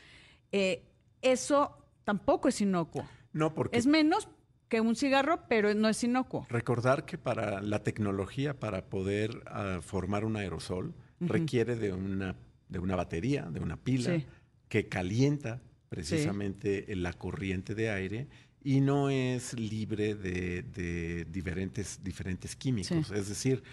Eh, 0.51 0.85
eso 1.23 1.75
tampoco 2.03 2.49
es 2.49 2.61
inocuo. 2.61 3.07
No, 3.31 3.55
porque... 3.55 3.79
Es 3.79 3.87
menos 3.87 4.29
que 4.69 4.79
un 4.79 4.95
cigarro, 4.95 5.47
pero 5.49 5.73
no 5.73 5.89
es 5.89 6.03
inocuo. 6.03 6.45
Recordar 6.49 7.05
que 7.05 7.17
para 7.17 7.61
la 7.63 7.81
tecnología, 7.81 8.59
para 8.59 8.85
poder 8.85 9.41
ah, 9.47 9.79
formar 9.81 10.23
un 10.23 10.35
aerosol, 10.35 10.93
requiere 11.19 11.75
de 11.75 11.93
una 11.93 12.35
de 12.73 12.79
una 12.79 12.95
batería, 12.95 13.43
de 13.43 13.59
una 13.59 13.77
pila, 13.77 14.19
que 14.67 14.89
calienta 14.89 15.61
precisamente 15.87 16.85
la 16.95 17.13
corriente 17.13 17.75
de 17.75 17.91
aire 17.91 18.27
y 18.63 18.81
no 18.81 19.09
es 19.09 19.53
libre 19.53 20.15
de, 20.15 21.25
diferentes, 21.29 21.99
diferentes 22.03 22.55
químicos. 22.55 23.11
Es 23.11 23.29
decir, 23.29 23.63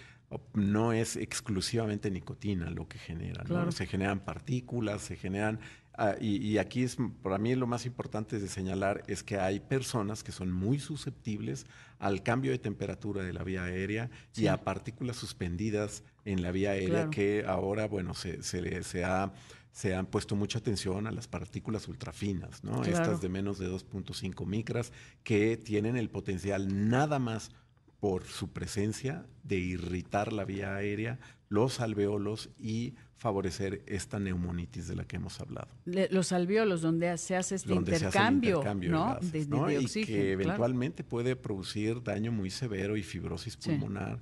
no 0.53 0.93
es 0.93 1.15
exclusivamente 1.15 2.11
nicotina 2.11 2.69
lo 2.69 2.87
que 2.87 2.99
genera, 2.99 3.43
Se 3.71 3.87
generan 3.87 4.21
partículas, 4.21 5.01
se 5.01 5.17
generan... 5.17 5.59
Ah, 6.03 6.15
y, 6.19 6.57
aquí 6.57 6.81
es, 6.81 6.97
para 7.21 7.37
mí 7.37 7.53
lo 7.53 7.67
más 7.67 7.85
importante 7.85 8.39
de 8.39 8.47
señalar 8.47 9.03
es 9.05 9.21
que 9.21 9.37
hay 9.37 9.59
personas 9.59 10.23
que 10.23 10.31
son 10.31 10.51
muy 10.51 10.79
susceptibles 10.79 11.67
al 11.99 12.23
cambio 12.23 12.49
de 12.49 12.57
temperatura 12.57 13.21
de 13.21 13.31
la 13.33 13.43
vía 13.43 13.65
aérea 13.65 14.09
y 14.35 14.47
a 14.47 14.57
partículas 14.63 15.17
suspendidas 15.17 16.01
en 16.25 16.41
la 16.41 16.49
vía 16.49 16.71
aérea 16.71 17.11
que 17.11 17.45
ahora, 17.45 17.85
bueno, 17.85 18.15
se, 18.15 18.41
se, 18.41 18.81
se, 18.81 19.03
ha, 19.03 19.31
se 19.71 19.93
han 19.93 20.07
puesto 20.07 20.35
mucha 20.35 20.57
atención 20.57 21.05
a 21.05 21.11
las 21.11 21.27
partículas 21.27 21.87
ultrafinas, 21.87 22.63
¿no? 22.63 22.83
Estas 22.83 23.21
de 23.21 23.29
menos 23.29 23.59
de 23.59 23.69
2.5 23.69 24.43
micras 24.47 24.91
que 25.23 25.55
tienen 25.55 25.97
el 25.97 26.09
potencial 26.09 26.89
nada 26.89 27.19
más 27.19 27.51
por 27.99 28.23
su 28.23 28.51
presencia 28.51 29.27
de 29.43 29.57
irritar 29.57 30.33
la 30.33 30.45
vía 30.45 30.75
aérea, 30.75 31.19
los 31.51 31.81
alveolos 31.81 32.49
y 32.57 32.95
favorecer 33.17 33.83
esta 33.85 34.19
neumonitis 34.19 34.87
de 34.87 34.95
la 34.95 35.03
que 35.03 35.17
hemos 35.17 35.41
hablado. 35.41 35.67
los 35.83 36.31
alveolos, 36.31 36.81
donde 36.81 37.17
se 37.17 37.35
hace 37.35 37.55
este 37.55 37.73
intercambio, 37.73 38.63
¿no? 38.87 39.19
de, 39.21 39.81
y 39.81 40.05
que 40.05 40.31
eventualmente 40.31 41.03
puede 41.03 41.35
producir 41.35 42.01
daño 42.01 42.31
muy 42.31 42.49
severo 42.49 42.95
y 42.95 43.03
fibrosis 43.03 43.57
pulmonar. 43.57 44.19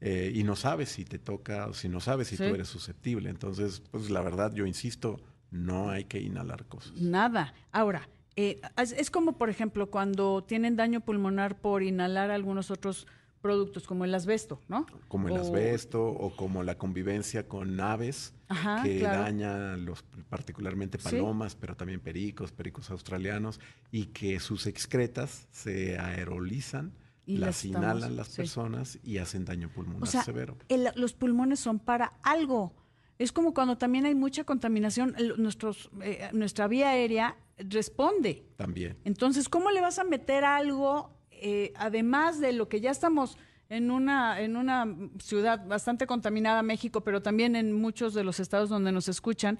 Eh, 0.00 0.32
y 0.34 0.42
no 0.42 0.56
sabes 0.56 0.88
si 0.88 1.04
te 1.04 1.18
toca 1.18 1.66
o 1.66 1.74
si 1.74 1.90
no 1.90 2.00
sabes 2.00 2.28
si 2.28 2.38
tú 2.38 2.44
eres 2.44 2.68
susceptible. 2.68 3.28
Entonces, 3.28 3.82
pues 3.90 4.08
la 4.08 4.22
verdad, 4.22 4.54
yo 4.54 4.64
insisto, 4.64 5.20
no 5.50 5.90
hay 5.90 6.04
que 6.04 6.18
inhalar 6.18 6.64
cosas. 6.64 6.94
Nada. 6.94 7.52
Ahora, 7.72 8.08
eh, 8.36 8.58
es, 8.78 9.10
como, 9.10 9.36
por 9.36 9.50
ejemplo, 9.50 9.90
cuando 9.90 10.42
tienen 10.42 10.76
daño 10.76 11.02
pulmonar 11.02 11.60
por 11.60 11.82
inhalar 11.82 12.30
algunos 12.30 12.70
otros 12.70 13.06
productos, 13.40 13.86
como 13.86 14.04
el 14.04 14.14
asbesto, 14.14 14.60
¿no? 14.68 14.86
Como 15.08 15.28
el 15.28 15.36
asbesto 15.36 16.04
o 16.04 16.34
como 16.36 16.62
la 16.62 16.76
convivencia 16.76 17.48
con 17.48 17.80
aves 17.80 18.34
que 18.82 19.00
daña 19.00 19.76
los, 19.76 20.02
particularmente 20.28 20.98
palomas, 20.98 21.54
pero 21.54 21.76
también 21.76 22.00
pericos, 22.00 22.52
pericos 22.52 22.90
australianos, 22.90 23.60
y 23.90 24.06
que 24.06 24.40
sus 24.40 24.66
excretas 24.66 25.46
se 25.50 25.98
aerolizan 25.98 26.92
las, 27.26 27.64
inhalan 27.64 28.16
las 28.16 28.30
personas 28.30 28.98
y 29.02 29.18
hacen 29.18 29.44
daño 29.44 29.68
pulmonar 29.68 30.08
severo. 30.08 30.56
los 30.94 31.12
pulmones 31.12 31.60
son 31.60 31.78
para 31.78 32.14
algo. 32.22 32.74
Es 33.18 33.32
como 33.32 33.52
cuando 33.52 33.76
también 33.76 34.06
hay 34.06 34.14
mucha 34.14 34.44
contaminación, 34.44 35.14
nuestros, 35.36 35.90
eh, 36.02 36.30
nuestra 36.32 36.68
vía 36.68 36.90
aérea 36.90 37.36
responde. 37.58 38.46
También. 38.56 38.96
Entonces, 39.04 39.48
¿cómo 39.48 39.70
le 39.70 39.82
vas 39.82 39.98
a 39.98 40.04
meter 40.04 40.44
algo, 40.44 41.19
eh, 41.40 41.72
además 41.76 42.40
de 42.40 42.52
lo 42.52 42.68
que 42.68 42.80
ya 42.80 42.90
estamos 42.90 43.36
en 43.68 43.90
una, 43.90 44.40
en 44.40 44.56
una 44.56 44.86
ciudad 45.20 45.66
bastante 45.66 46.06
contaminada, 46.06 46.62
México, 46.62 47.02
pero 47.02 47.22
también 47.22 47.56
en 47.56 47.72
muchos 47.72 48.14
de 48.14 48.24
los 48.24 48.40
estados 48.40 48.68
donde 48.68 48.92
nos 48.92 49.08
escuchan, 49.08 49.58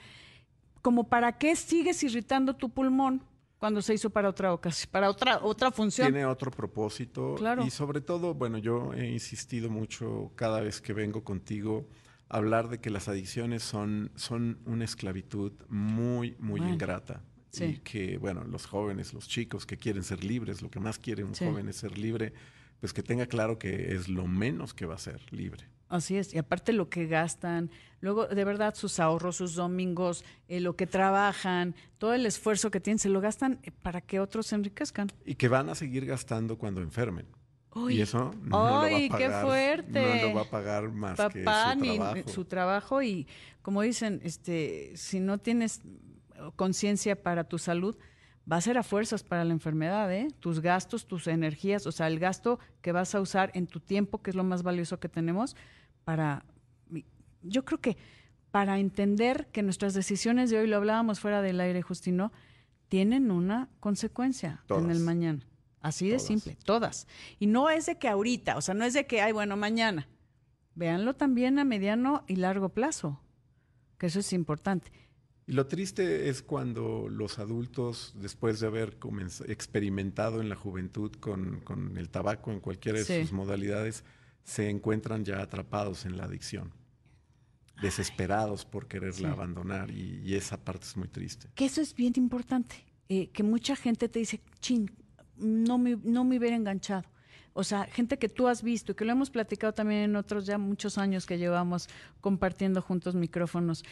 como 0.82 1.08
para 1.08 1.38
qué 1.38 1.56
sigues 1.56 2.02
irritando 2.02 2.54
tu 2.54 2.70
pulmón? 2.70 3.22
cuando 3.60 3.82
se 3.82 3.92
hizo 3.92 4.08
para 4.08 4.30
otra 4.30 4.54
ocasión, 4.54 4.88
para 4.90 5.10
otra 5.10 5.38
otra 5.42 5.70
función. 5.70 6.10
Tiene 6.10 6.24
otro 6.24 6.50
propósito 6.50 7.34
claro. 7.36 7.62
y 7.62 7.70
sobre 7.70 8.00
todo, 8.00 8.32
bueno, 8.32 8.56
yo 8.56 8.94
he 8.94 9.06
insistido 9.10 9.68
mucho 9.68 10.32
cada 10.34 10.62
vez 10.62 10.80
que 10.80 10.94
vengo 10.94 11.22
contigo 11.22 11.86
a 12.30 12.38
hablar 12.38 12.70
de 12.70 12.80
que 12.80 12.88
las 12.88 13.06
adicciones 13.08 13.62
son 13.62 14.12
son 14.16 14.60
una 14.64 14.86
esclavitud 14.86 15.52
muy 15.68 16.36
muy 16.38 16.62
ingrata. 16.62 17.22
Y 17.58 17.78
que, 17.78 18.18
bueno, 18.18 18.44
los 18.44 18.66
jóvenes, 18.66 19.12
los 19.12 19.28
chicos 19.28 19.66
que 19.66 19.76
quieren 19.76 20.04
ser 20.04 20.22
libres, 20.24 20.62
lo 20.62 20.70
que 20.70 20.80
más 20.80 20.98
quiere 20.98 21.24
un 21.24 21.34
joven 21.34 21.68
es 21.68 21.76
ser 21.76 21.98
libre, 21.98 22.32
pues 22.80 22.92
que 22.92 23.02
tenga 23.02 23.26
claro 23.26 23.58
que 23.58 23.94
es 23.94 24.08
lo 24.08 24.26
menos 24.26 24.74
que 24.74 24.86
va 24.86 24.94
a 24.94 24.98
ser 24.98 25.20
libre. 25.32 25.66
Así 25.88 26.16
es, 26.16 26.32
y 26.32 26.38
aparte 26.38 26.72
lo 26.72 26.88
que 26.88 27.06
gastan, 27.06 27.68
luego 28.00 28.26
de 28.28 28.44
verdad 28.44 28.76
sus 28.76 29.00
ahorros, 29.00 29.36
sus 29.36 29.56
domingos, 29.56 30.24
eh, 30.46 30.60
lo 30.60 30.76
que 30.76 30.86
trabajan, 30.86 31.74
todo 31.98 32.14
el 32.14 32.26
esfuerzo 32.26 32.70
que 32.70 32.78
tienen, 32.78 33.00
se 33.00 33.08
lo 33.08 33.20
gastan 33.20 33.58
eh, 33.64 33.72
para 33.72 34.00
que 34.00 34.20
otros 34.20 34.46
se 34.46 34.54
enriquezcan. 34.54 35.10
Y 35.26 35.34
que 35.34 35.48
van 35.48 35.68
a 35.68 35.74
seguir 35.74 36.06
gastando 36.06 36.56
cuando 36.56 36.80
enfermen. 36.80 37.26
y 37.88 38.00
eso 38.00 38.32
no, 38.40 38.50
lo 38.50 38.58
va 38.58 38.86
a 38.86 39.08
pagar, 39.08 39.18
qué 39.18 39.30
fuerte. 39.42 40.22
no 40.22 40.28
lo 40.28 40.34
va 40.34 40.42
a 40.42 40.50
pagar 40.50 40.90
más 40.90 41.18
que 41.32 41.40
su 41.40 41.44
trabajo. 41.44 42.28
su 42.28 42.44
trabajo 42.44 43.02
y 43.02 43.26
como 43.62 43.82
dicen, 43.82 44.20
este, 44.22 44.92
si 44.94 45.18
no 45.18 45.38
tienes 45.38 45.80
conciencia 46.56 47.22
para 47.22 47.44
tu 47.44 47.58
salud, 47.58 47.96
va 48.50 48.56
a 48.56 48.60
ser 48.60 48.78
a 48.78 48.82
fuerzas 48.82 49.22
para 49.22 49.44
la 49.44 49.52
enfermedad, 49.52 50.12
¿eh? 50.12 50.28
Tus 50.40 50.60
gastos, 50.60 51.06
tus 51.06 51.26
energías, 51.26 51.86
o 51.86 51.92
sea, 51.92 52.06
el 52.08 52.18
gasto 52.18 52.58
que 52.82 52.92
vas 52.92 53.14
a 53.14 53.20
usar 53.20 53.50
en 53.54 53.66
tu 53.66 53.80
tiempo, 53.80 54.22
que 54.22 54.30
es 54.30 54.36
lo 54.36 54.44
más 54.44 54.62
valioso 54.62 54.98
que 54.98 55.08
tenemos, 55.08 55.56
para, 56.04 56.44
yo 57.42 57.64
creo 57.64 57.80
que 57.80 57.96
para 58.50 58.78
entender 58.78 59.48
que 59.52 59.62
nuestras 59.62 59.94
decisiones 59.94 60.50
de 60.50 60.58
hoy, 60.58 60.66
lo 60.66 60.76
hablábamos 60.76 61.20
fuera 61.20 61.42
del 61.42 61.60
aire, 61.60 61.82
Justino, 61.82 62.32
tienen 62.88 63.30
una 63.30 63.68
consecuencia 63.78 64.64
en 64.68 64.90
el 64.90 65.00
mañana. 65.00 65.46
Así 65.80 66.10
de 66.10 66.18
simple, 66.18 66.58
todas. 66.64 67.06
Y 67.38 67.46
no 67.46 67.70
es 67.70 67.86
de 67.86 67.96
que 67.96 68.08
ahorita, 68.08 68.56
o 68.56 68.60
sea, 68.60 68.74
no 68.74 68.84
es 68.84 68.92
de 68.92 69.06
que, 69.06 69.22
ay, 69.22 69.32
bueno, 69.32 69.56
mañana. 69.56 70.08
Véanlo 70.74 71.14
también 71.14 71.58
a 71.58 71.64
mediano 71.64 72.24
y 72.26 72.36
largo 72.36 72.70
plazo, 72.70 73.20
que 73.96 74.06
eso 74.06 74.18
es 74.20 74.32
importante. 74.32 74.92
Y 75.50 75.52
lo 75.52 75.66
triste 75.66 76.28
es 76.28 76.42
cuando 76.42 77.08
los 77.10 77.40
adultos, 77.40 78.14
después 78.14 78.60
de 78.60 78.68
haber 78.68 78.96
experimentado 79.48 80.40
en 80.40 80.48
la 80.48 80.54
juventud 80.54 81.10
con, 81.18 81.58
con 81.62 81.98
el 81.98 82.08
tabaco 82.08 82.52
en 82.52 82.60
cualquiera 82.60 83.00
de 83.00 83.04
sus 83.04 83.32
modalidades, 83.32 84.04
se 84.44 84.70
encuentran 84.70 85.24
ya 85.24 85.42
atrapados 85.42 86.06
en 86.06 86.16
la 86.16 86.22
adicción. 86.22 86.72
desesperados 87.82 88.64
por 88.64 88.86
quererla 88.86 89.32
abandonar 89.32 89.90
y, 89.90 90.36
esa 90.36 90.56
parte 90.56 90.86
es 90.86 90.96
muy 90.96 91.08
triste. 91.08 91.48
Que 91.56 91.64
eso 91.64 91.80
es 91.80 91.96
bien 91.96 92.12
importante, 92.14 92.76
eh, 93.08 93.30
que 93.30 93.42
mucha 93.42 93.74
gente 93.74 94.08
te 94.08 94.20
dice, 94.20 94.40
chin, 94.60 94.88
no 95.36 95.78
me, 95.78 95.98
no 96.04 96.22
me 96.22 96.38
hubiera 96.38 96.54
enganchado. 96.54 97.08
O 97.54 97.64
sea, 97.64 97.86
gente 97.86 98.18
que 98.18 98.28
tú 98.28 98.46
has 98.46 98.62
visto 98.62 98.92
y 98.92 98.94
que 98.94 99.04
lo 99.04 99.10
hemos 99.10 99.30
platicado 99.30 99.74
también 99.74 100.02
en 100.02 100.14
otros 100.14 100.46
ya 100.46 100.58
muchos 100.58 100.96
años 100.96 101.26
que 101.26 101.38
llevamos 101.38 101.88
compartiendo 102.20 102.80
juntos 102.80 103.16
micrófonos 103.16 103.82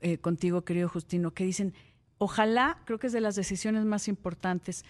eh, 0.00 0.18
contigo, 0.18 0.64
querido 0.64 0.88
Justino, 0.88 1.32
que 1.32 1.44
dicen, 1.44 1.74
ojalá, 2.18 2.82
creo 2.84 2.98
que 2.98 3.08
es 3.08 3.12
de 3.12 3.20
las 3.20 3.36
decisiones 3.36 3.84
más 3.84 4.08
importantes, 4.08 4.84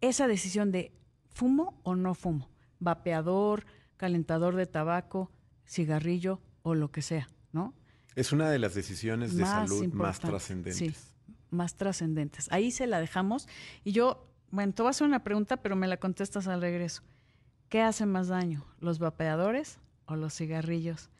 esa 0.00 0.26
decisión 0.26 0.72
de 0.72 0.92
fumo 1.28 1.80
o 1.82 1.94
no 1.94 2.14
fumo, 2.14 2.48
vapeador, 2.78 3.64
calentador 3.96 4.56
de 4.56 4.66
tabaco, 4.66 5.30
cigarrillo 5.66 6.40
o 6.62 6.74
lo 6.74 6.90
que 6.90 7.02
sea, 7.02 7.28
¿no? 7.52 7.74
Es 8.14 8.32
una 8.32 8.50
de 8.50 8.58
las 8.58 8.74
decisiones 8.74 9.36
de 9.36 9.44
salud 9.44 9.92
más 9.92 10.20
trascendentes. 10.20 10.76
Sí, 10.76 10.94
más 11.50 11.76
trascendentes. 11.76 12.50
Ahí 12.50 12.70
se 12.70 12.86
la 12.86 13.00
dejamos 13.00 13.46
y 13.84 13.92
yo, 13.92 14.26
bueno, 14.50 14.72
te 14.72 14.82
voy 14.82 14.88
a 14.88 14.90
hacer 14.90 15.06
una 15.06 15.22
pregunta, 15.22 15.58
pero 15.58 15.76
me 15.76 15.86
la 15.86 15.98
contestas 15.98 16.46
al 16.46 16.62
regreso. 16.62 17.02
¿Qué 17.68 17.82
hace 17.82 18.06
más 18.06 18.28
daño, 18.28 18.64
los 18.80 18.98
vapeadores 18.98 19.78
o 20.06 20.16
los 20.16 20.34
cigarrillos? 20.34 21.10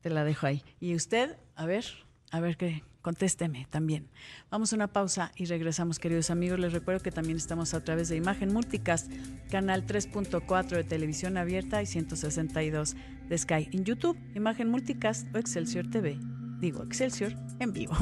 Te 0.00 0.08
la 0.08 0.24
dejo 0.24 0.46
ahí. 0.46 0.62
Y 0.80 0.94
usted, 0.94 1.36
a 1.56 1.66
ver, 1.66 1.84
a 2.30 2.40
ver 2.40 2.56
qué, 2.56 2.82
contésteme 3.02 3.66
también. 3.70 4.08
Vamos 4.50 4.72
a 4.72 4.76
una 4.76 4.88
pausa 4.88 5.30
y 5.36 5.44
regresamos, 5.44 5.98
queridos 5.98 6.30
amigos. 6.30 6.58
Les 6.58 6.72
recuerdo 6.72 7.00
que 7.00 7.12
también 7.12 7.36
estamos 7.36 7.72
a 7.72 7.84
través 7.84 8.08
de 8.08 8.16
Imagen 8.16 8.52
Multicast, 8.52 9.10
canal 9.50 9.86
3.4 9.86 10.68
de 10.68 10.84
televisión 10.84 11.36
abierta 11.36 11.80
y 11.82 11.86
162 11.86 12.96
de 13.28 13.38
Sky. 13.38 13.68
En 13.72 13.84
YouTube, 13.84 14.18
Imagen 14.34 14.70
Multicast 14.70 15.32
o 15.34 15.38
Excelsior 15.38 15.88
TV. 15.88 16.18
Digo, 16.58 16.82
Excelsior 16.82 17.34
en 17.60 17.72
vivo. 17.72 17.94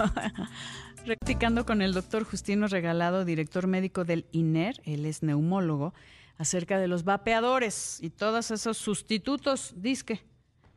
Practicando 1.05 1.67
con 1.67 1.83
el 1.83 1.93
doctor 1.93 2.25
Justino 2.25 2.67
Regalado, 2.67 3.27
director 3.27 3.67
médico 3.67 4.05
del 4.05 4.27
INER, 4.33 4.81
él 4.85 5.05
es 5.05 5.23
neumólogo, 5.23 5.93
acerca 6.39 6.79
de 6.79 6.89
los 6.89 7.05
vapeadores 7.05 7.99
y 8.01 8.11
todos 8.11 8.51
esos 8.51 8.79
sustitutos, 8.79 9.75
disque, 9.77 10.23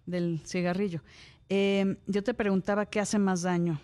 del 0.06 0.42
cigarrillo. 0.46 1.02
Eh, 1.50 1.98
yo 2.08 2.24
te 2.24 2.34
preguntaba 2.34 2.86
qué 2.86 3.00
hace 3.00 3.20
más 3.20 3.42
daño, 3.44 3.80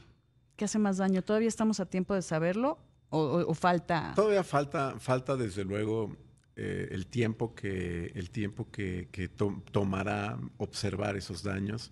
¿Qué 0.55 0.65
hace 0.65 0.77
más 0.79 0.98
daño? 0.98 1.24
¿Todavía 1.24 1.48
estamos 1.48 1.79
a 1.79 1.86
tiempo 1.86 2.13
de 2.13 2.22
saberlo 2.22 2.77
o, 3.10 3.53
falta? 3.53 4.13
Todavía 4.15 4.43
falta, 4.43 5.00
falta 5.00 5.36
desde 5.36 5.63
luego 5.63 6.15
eh, 6.55 6.89
el 6.91 7.08
tiempo 7.08 7.55
que, 7.55 8.12
el 8.15 8.29
tiempo 8.29 8.70
que, 8.72 9.08
tomará 9.72 10.39
observar 10.58 11.15
esos 11.15 11.43
daños. 11.43 11.91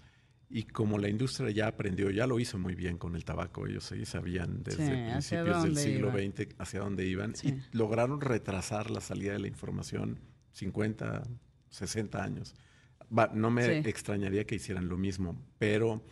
Y 0.49 0.63
como 0.63 0.97
la 0.97 1.07
industria 1.07 1.49
ya 1.49 1.67
aprendió, 1.67 2.09
ya 2.11 2.27
lo 2.27 2.39
hizo 2.39 2.59
muy 2.59 2.75
bien 2.75 2.97
con 2.97 3.15
el 3.15 3.23
tabaco, 3.23 3.67
ellos 3.67 3.85
sí 3.85 4.05
sabían 4.05 4.63
desde 4.63 5.09
principios 5.09 5.63
del 5.63 5.77
siglo 5.77 6.11
XX 6.11 6.55
hacia 6.57 6.81
dónde 6.81 7.05
iban 7.05 7.33
y 7.41 7.53
lograron 7.71 8.19
retrasar 8.19 8.91
la 8.91 8.99
salida 8.99 9.31
de 9.31 9.39
la 9.39 9.47
información 9.47 10.19
50, 10.51 11.23
60 11.69 12.21
años. 12.21 12.53
No 13.33 13.51
me 13.51 13.79
extrañaría 13.79 14.45
que 14.45 14.55
hicieran 14.55 14.87
lo 14.87 14.97
mismo, 14.97 15.39
pero 15.57 16.03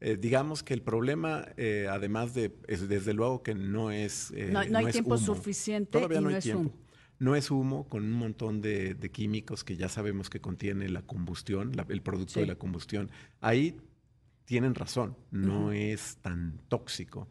eh, 0.00 0.18
digamos 0.18 0.62
que 0.62 0.74
el 0.74 0.82
problema, 0.82 1.46
eh, 1.56 1.86
además 1.90 2.34
de, 2.34 2.50
desde 2.68 3.14
luego 3.14 3.42
que 3.42 3.54
no 3.54 3.90
es... 3.90 4.32
Eh, 4.36 4.50
no, 4.52 4.60
hay 4.60 4.92
tiempo 4.92 5.16
suficiente 5.16 5.90
Todavía 5.92 6.20
no, 6.20 6.28
hay 6.28 6.40
tiempo. 6.40 6.74
No 7.18 7.36
es 7.36 7.50
humo 7.50 7.88
con 7.88 8.04
un 8.04 8.12
montón 8.12 8.60
de, 8.60 8.98
químicos 9.12 9.64
que 9.64 9.76
ya 9.76 9.88
sabemos 9.88 10.28
que 10.28 10.40
contiene 10.40 10.88
la 10.88 11.02
combustión, 11.02 11.72
el 11.88 12.02
producto 12.02 12.40
de 12.40 12.46
la 12.46 12.56
combustión. 12.56 13.10
Ahí 13.40 13.76
tienen 14.44 14.74
razón, 14.74 15.16
no 15.30 15.72
es 15.72 16.18
tan 16.20 16.60
tóxico. 16.68 17.28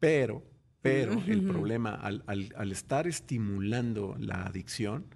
Pero, 0.00 0.44
pero 0.82 1.12
el 1.26 1.44
problema, 1.44 1.94
al, 1.94 2.24
al, 2.26 2.72
estar 2.72 3.06
estimulando 3.06 4.16
la 4.18 4.44
adicción, 4.44 5.06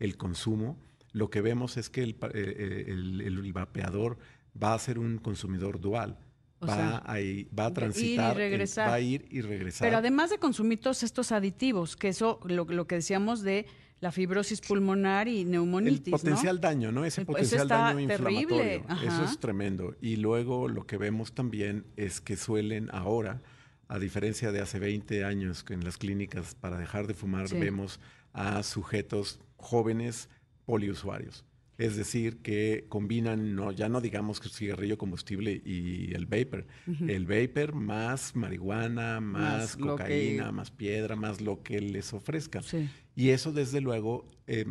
el 0.00 0.16
consumo, 0.16 0.76
lo 1.12 1.30
que 1.30 1.40
vemos 1.40 1.76
es 1.76 1.90
que 1.90 2.02
el, 2.02 2.16
el, 2.34 3.20
el 3.20 3.52
vapeador 3.52 4.18
va 4.60 4.74
a 4.74 4.78
ser 4.78 4.98
un 4.98 5.18
consumidor 5.18 5.80
dual 5.80 6.18
va, 6.66 7.02
a, 7.04 7.18
va 7.58 7.66
a 7.66 7.72
transitar, 7.72 8.36
va 8.36 8.94
a 8.94 9.00
ir 9.00 9.26
y 9.30 9.40
regresar. 9.40 9.86
Pero 9.86 9.98
además 9.98 10.30
de 10.30 10.38
consumir 10.38 10.80
todos 10.80 11.02
estos 11.02 11.32
aditivos, 11.32 11.96
que 11.96 12.08
eso, 12.08 12.40
lo, 12.44 12.64
lo 12.64 12.86
que 12.86 12.96
decíamos 12.96 13.42
de 13.42 13.66
la 14.00 14.12
fibrosis 14.12 14.60
pulmonar 14.60 15.28
y 15.28 15.44
neumonitis. 15.44 16.06
El 16.06 16.12
potencial 16.12 16.60
daño, 16.60 16.92
¿no? 16.92 17.04
Ese 17.04 17.24
potencial 17.24 17.66
daño 17.66 18.00
inflamatorio. 18.00 18.84
Eso 19.04 19.24
es 19.24 19.38
tremendo. 19.38 19.94
Y 20.00 20.16
luego 20.16 20.68
lo 20.68 20.86
que 20.86 20.96
vemos 20.96 21.32
también 21.32 21.84
es 21.96 22.20
que 22.20 22.36
suelen 22.36 22.88
ahora, 22.92 23.42
a 23.88 23.98
diferencia 23.98 24.52
de 24.52 24.60
hace 24.60 24.78
20 24.78 25.24
años 25.24 25.64
que 25.64 25.74
en 25.74 25.84
las 25.84 25.96
clínicas 25.96 26.54
para 26.54 26.78
dejar 26.78 27.06
de 27.06 27.14
fumar 27.14 27.48
vemos 27.50 28.00
a 28.32 28.62
sujetos 28.62 29.40
jóvenes 29.56 30.28
poliusuarios. 30.68 31.46
Es 31.78 31.96
decir, 31.96 32.42
que 32.42 32.84
combinan, 32.90 33.54
no, 33.54 33.72
ya 33.72 33.88
no 33.88 34.02
digamos 34.02 34.38
que 34.38 34.48
el 34.48 34.52
cigarrillo 34.52 34.98
combustible 34.98 35.62
y 35.64 36.12
el 36.12 36.26
vapor. 36.26 36.66
El 37.06 37.24
vapor 37.24 37.74
más 37.74 38.36
marihuana, 38.36 39.20
más, 39.20 39.76
cocaína, 39.76 40.52
más 40.52 40.70
piedra, 40.70 41.16
más 41.16 41.40
lo 41.40 41.62
que 41.62 41.80
les 41.80 42.12
ofrezca. 42.12 42.60
Y 43.14 43.30
eso, 43.30 43.52
desde 43.52 43.80
luego, 43.80 44.26
eh, 44.46 44.66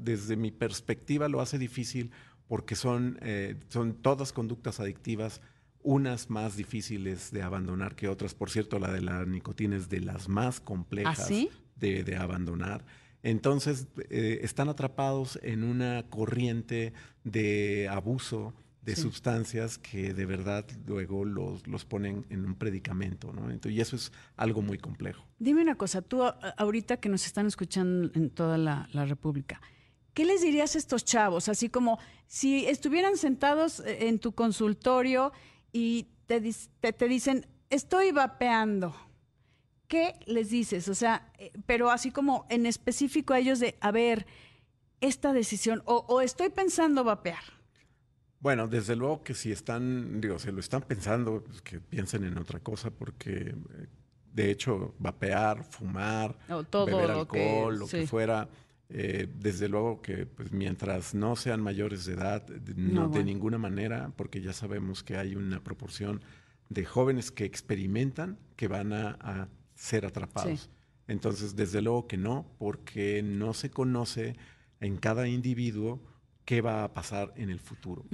desde 0.00 0.36
mi 0.36 0.50
perspectiva, 0.50 1.28
lo 1.28 1.42
hace 1.42 1.58
difícil 1.58 2.10
porque 2.46 2.74
son, 2.74 3.18
eh, 3.20 3.56
son 3.68 3.94
todas 3.94 4.32
conductas 4.32 4.80
adictivas 4.80 5.42
unas 5.82 6.30
más 6.30 6.56
difíciles 6.56 7.30
de 7.30 7.42
abandonar 7.42 7.94
que 7.94 8.08
otras. 8.08 8.34
Por 8.34 8.48
cierto, 8.48 8.78
la 8.78 8.90
de 8.90 9.02
la 9.02 9.26
nicotina 9.26 9.76
es 9.76 9.90
de 9.90 10.00
las 10.00 10.28
más 10.28 10.58
complejas 10.60 11.30
¿Ah, 11.30 11.48
de, 11.76 12.02
de, 12.04 12.16
abandonar. 12.16 12.86
Entonces, 13.24 13.86
eh, 14.10 14.40
están 14.42 14.68
atrapados 14.68 15.38
en 15.42 15.64
una 15.64 16.04
corriente 16.10 16.92
de 17.24 17.88
abuso 17.90 18.52
de 18.82 18.96
sustancias 18.96 19.78
que 19.78 20.12
de 20.12 20.26
verdad 20.26 20.66
luego 20.86 21.24
los, 21.24 21.66
los 21.66 21.86
ponen 21.86 22.26
en 22.28 22.44
un 22.44 22.54
predicamento, 22.54 23.32
¿no? 23.32 23.50
y 23.70 23.80
eso 23.80 23.96
es 23.96 24.12
algo 24.36 24.60
muy 24.60 24.76
complejo. 24.76 25.24
Dime 25.38 25.62
una 25.62 25.76
cosa, 25.76 26.02
tú 26.02 26.22
ahorita 26.22 26.98
que 26.98 27.08
nos 27.08 27.24
están 27.24 27.46
escuchando 27.46 28.10
en 28.14 28.28
toda 28.28 28.58
la, 28.58 28.86
República, 29.06 29.62
¿qué 30.12 30.26
les 30.26 30.42
dirías 30.42 30.74
a 30.74 30.78
estos 30.78 31.02
chavos? 31.06 31.48
Así 31.48 31.70
como 31.70 31.98
si 32.26 32.66
estuvieran 32.66 33.16
sentados 33.16 33.80
eh, 33.80 34.08
en 34.08 34.18
tu 34.18 34.32
consultorio 34.32 35.32
y 35.72 36.08
te, 36.26 36.42
te 36.92 37.08
dicen, 37.08 37.46
estoy 37.70 38.12
vapeando, 38.12 38.94
¿qué 39.94 40.16
les 40.26 40.50
dices? 40.50 40.88
O 40.88 40.94
sea, 40.96 41.30
eh, 41.38 41.52
pero 41.66 41.88
así 41.88 42.10
como 42.10 42.46
en 42.50 42.66
específico 42.66 43.32
a 43.32 43.38
ellos 43.38 43.60
de, 43.60 43.76
a 43.80 43.92
ver, 43.92 44.26
esta 45.00 45.32
decisión, 45.32 45.84
o, 45.86 46.20
estoy 46.20 46.48
pensando 46.48 47.04
vapear. 47.04 47.44
Bueno, 48.40 48.66
desde 48.66 48.96
luego 48.96 49.22
que 49.22 49.34
si 49.34 49.52
están, 49.52 50.20
digo, 50.20 50.40
si 50.40 50.50
lo 50.50 50.58
están 50.58 50.82
pensando, 50.82 51.44
pues 51.44 51.62
que 51.62 51.78
piensen 51.78 52.24
en 52.24 52.38
otra 52.38 52.58
cosa, 52.58 52.90
porque 52.90 53.54
eh, 53.54 53.54
de 54.32 54.50
hecho, 54.50 54.96
vapear, 54.98 55.62
fumar, 55.62 56.36
beber 56.48 57.12
alcohol, 57.12 57.78
lo 57.78 57.86
que 57.86 58.04
fuera, 58.04 58.48
eh, 58.88 59.28
desde 59.38 59.68
luego 59.68 60.02
que 60.02 60.26
pues, 60.26 60.50
mientras 60.50 61.14
no 61.14 61.36
sean 61.36 61.62
mayores 61.62 62.04
de 62.04 62.14
edad, 62.14 62.44
no, 62.74 63.08
de 63.08 63.22
ninguna 63.22 63.58
manera, 63.58 64.10
porque 64.16 64.40
ya 64.40 64.52
sabemos 64.52 65.04
que 65.04 65.16
hay 65.16 65.36
una 65.36 65.62
proporción 65.62 66.20
de 66.68 66.84
jóvenes 66.84 67.30
que 67.30 67.44
experimentan 67.44 68.38
que 68.56 68.66
van 68.66 68.92
a 68.92 69.48
ser 69.74 70.06
atrapados. 70.06 70.70
Entonces, 71.06 71.54
desde 71.54 71.82
luego 71.82 72.06
que 72.06 72.16
no, 72.16 72.46
porque 72.58 73.22
no 73.22 73.52
se 73.54 73.70
conoce 73.70 74.36
en 74.80 74.96
cada 74.96 75.28
individuo 75.28 76.00
qué 76.44 76.60
va 76.60 76.84
a 76.84 76.92
pasar 76.92 77.32
en 77.36 77.50
el 77.50 77.58
futuro. 77.58 78.04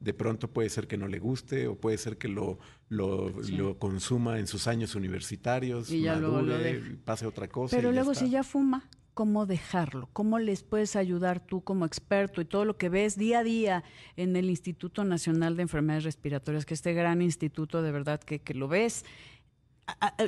De 0.00 0.14
pronto 0.14 0.48
puede 0.48 0.68
ser 0.68 0.86
que 0.86 0.96
no 0.96 1.08
le 1.08 1.18
guste 1.18 1.66
o 1.66 1.76
puede 1.76 1.98
ser 1.98 2.16
que 2.16 2.28
lo, 2.28 2.58
lo, 2.88 3.78
consuma 3.78 4.38
en 4.38 4.46
sus 4.46 4.66
años 4.66 4.94
universitarios, 4.94 5.90
y 5.90 6.02
ya 6.02 6.16
madure, 6.16 6.80
pase 7.04 7.26
otra 7.26 7.48
cosa. 7.48 7.76
Pero 7.76 7.92
luego 7.92 8.14
si 8.14 8.30
ya 8.30 8.44
fuma, 8.44 8.88
¿cómo 9.14 9.46
dejarlo? 9.46 10.08
¿Cómo 10.12 10.38
les 10.38 10.62
puedes 10.62 10.94
ayudar 10.94 11.44
tú 11.44 11.62
como 11.62 11.84
experto 11.84 12.40
y 12.40 12.44
todo 12.44 12.64
lo 12.64 12.76
que 12.76 12.88
ves 12.88 13.16
día 13.16 13.40
a 13.40 13.44
día 13.44 13.84
en 14.16 14.36
el 14.36 14.48
Instituto 14.48 15.04
Nacional 15.04 15.56
de 15.56 15.62
Enfermedades 15.62 16.04
Respiratorias, 16.04 16.64
que 16.64 16.74
este 16.74 16.92
gran 16.92 17.20
instituto 17.20 17.82
de 17.82 17.90
verdad 17.90 18.20
que, 18.20 18.40
que 18.40 18.54
lo 18.54 18.68
ves 18.68 19.04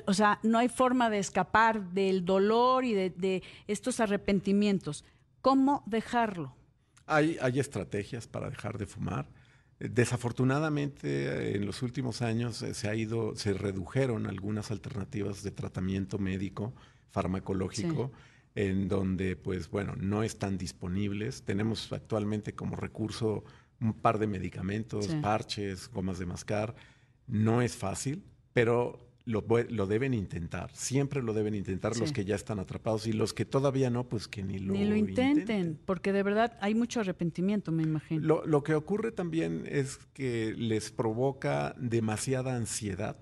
o 0.07 0.14
sea, 0.14 0.38
no 0.42 0.59
hay 0.59 0.68
forma 0.68 1.11
de 1.11 1.18
escapar 1.18 1.90
del 1.92 2.24
dolor 2.24 2.85
y 2.85 2.94
de, 2.94 3.42
estos 3.66 4.00
arrepentimientos. 4.00 5.05
¿Cómo 5.40 5.83
dejarlo? 5.87 6.55
Hay, 7.07 7.37
hay 7.40 7.61
estrategias 7.61 8.27
para 8.27 8.48
dejar 8.48 8.79
de 8.79 8.87
fumar. 8.87 9.29
Desafortunadamente, 9.79 11.57
en 11.57 11.66
los 11.66 11.83
últimos 11.83 12.22
años 12.22 12.62
eh, 12.62 12.74
se 12.74 12.88
ha 12.88 12.94
ido, 12.94 13.35
se 13.37 13.53
redujeron 13.53 14.27
algunas 14.27 14.70
alternativas 14.70 15.42
de 15.42 15.50
tratamiento 15.50 16.18
médico, 16.18 16.72
farmacológico, 17.11 18.12
en 18.55 18.88
donde, 18.88 19.37
pues 19.37 19.68
bueno, 19.68 19.94
no 19.96 20.22
están 20.22 20.57
disponibles. 20.59 21.42
Tenemos 21.42 21.92
actualmente 21.92 22.55
como 22.55 22.77
recurso 22.77 23.44
un 23.81 23.94
par 23.94 24.18
de 24.18 24.27
medicamentos, 24.27 25.09
parches, 25.20 25.90
gomas 25.90 26.18
de 26.18 26.27
mascar, 26.27 26.74
No 27.27 27.62
es 27.62 27.74
fácil, 27.77 28.22
pero 28.53 29.05
lo, 29.27 29.45
lo, 29.71 29.87
deben 29.87 30.13
intentar, 30.13 30.71
siempre 30.75 31.23
lo 31.23 31.33
deben 31.33 31.55
intentar 31.55 31.97
los 31.97 32.13
que 32.13 32.25
ya 32.25 32.35
están 32.35 32.59
atrapados 32.59 33.07
y 33.07 33.13
los 33.13 33.33
que 33.33 33.45
todavía 33.45 33.89
no, 33.89 34.09
pues 34.09 34.29
que 34.29 34.43
ni 34.43 34.59
lo, 34.59 34.75
ni 34.75 34.85
lo 34.85 34.97
intenten, 34.97 35.79
porque 35.85 36.13
de 36.13 36.23
verdad 36.23 36.59
hay 36.61 36.75
mucho 36.75 37.01
arrepentimiento, 37.01 37.73
me 37.73 37.83
imagino. 37.83 38.21
Lo, 38.21 38.47
lo, 38.47 38.63
que 38.63 38.75
ocurre 38.75 39.13
también 39.13 39.65
es 39.67 39.99
que 40.13 40.55
les 40.57 40.91
provoca 40.91 41.75
demasiada 41.79 42.55
ansiedad 42.55 43.17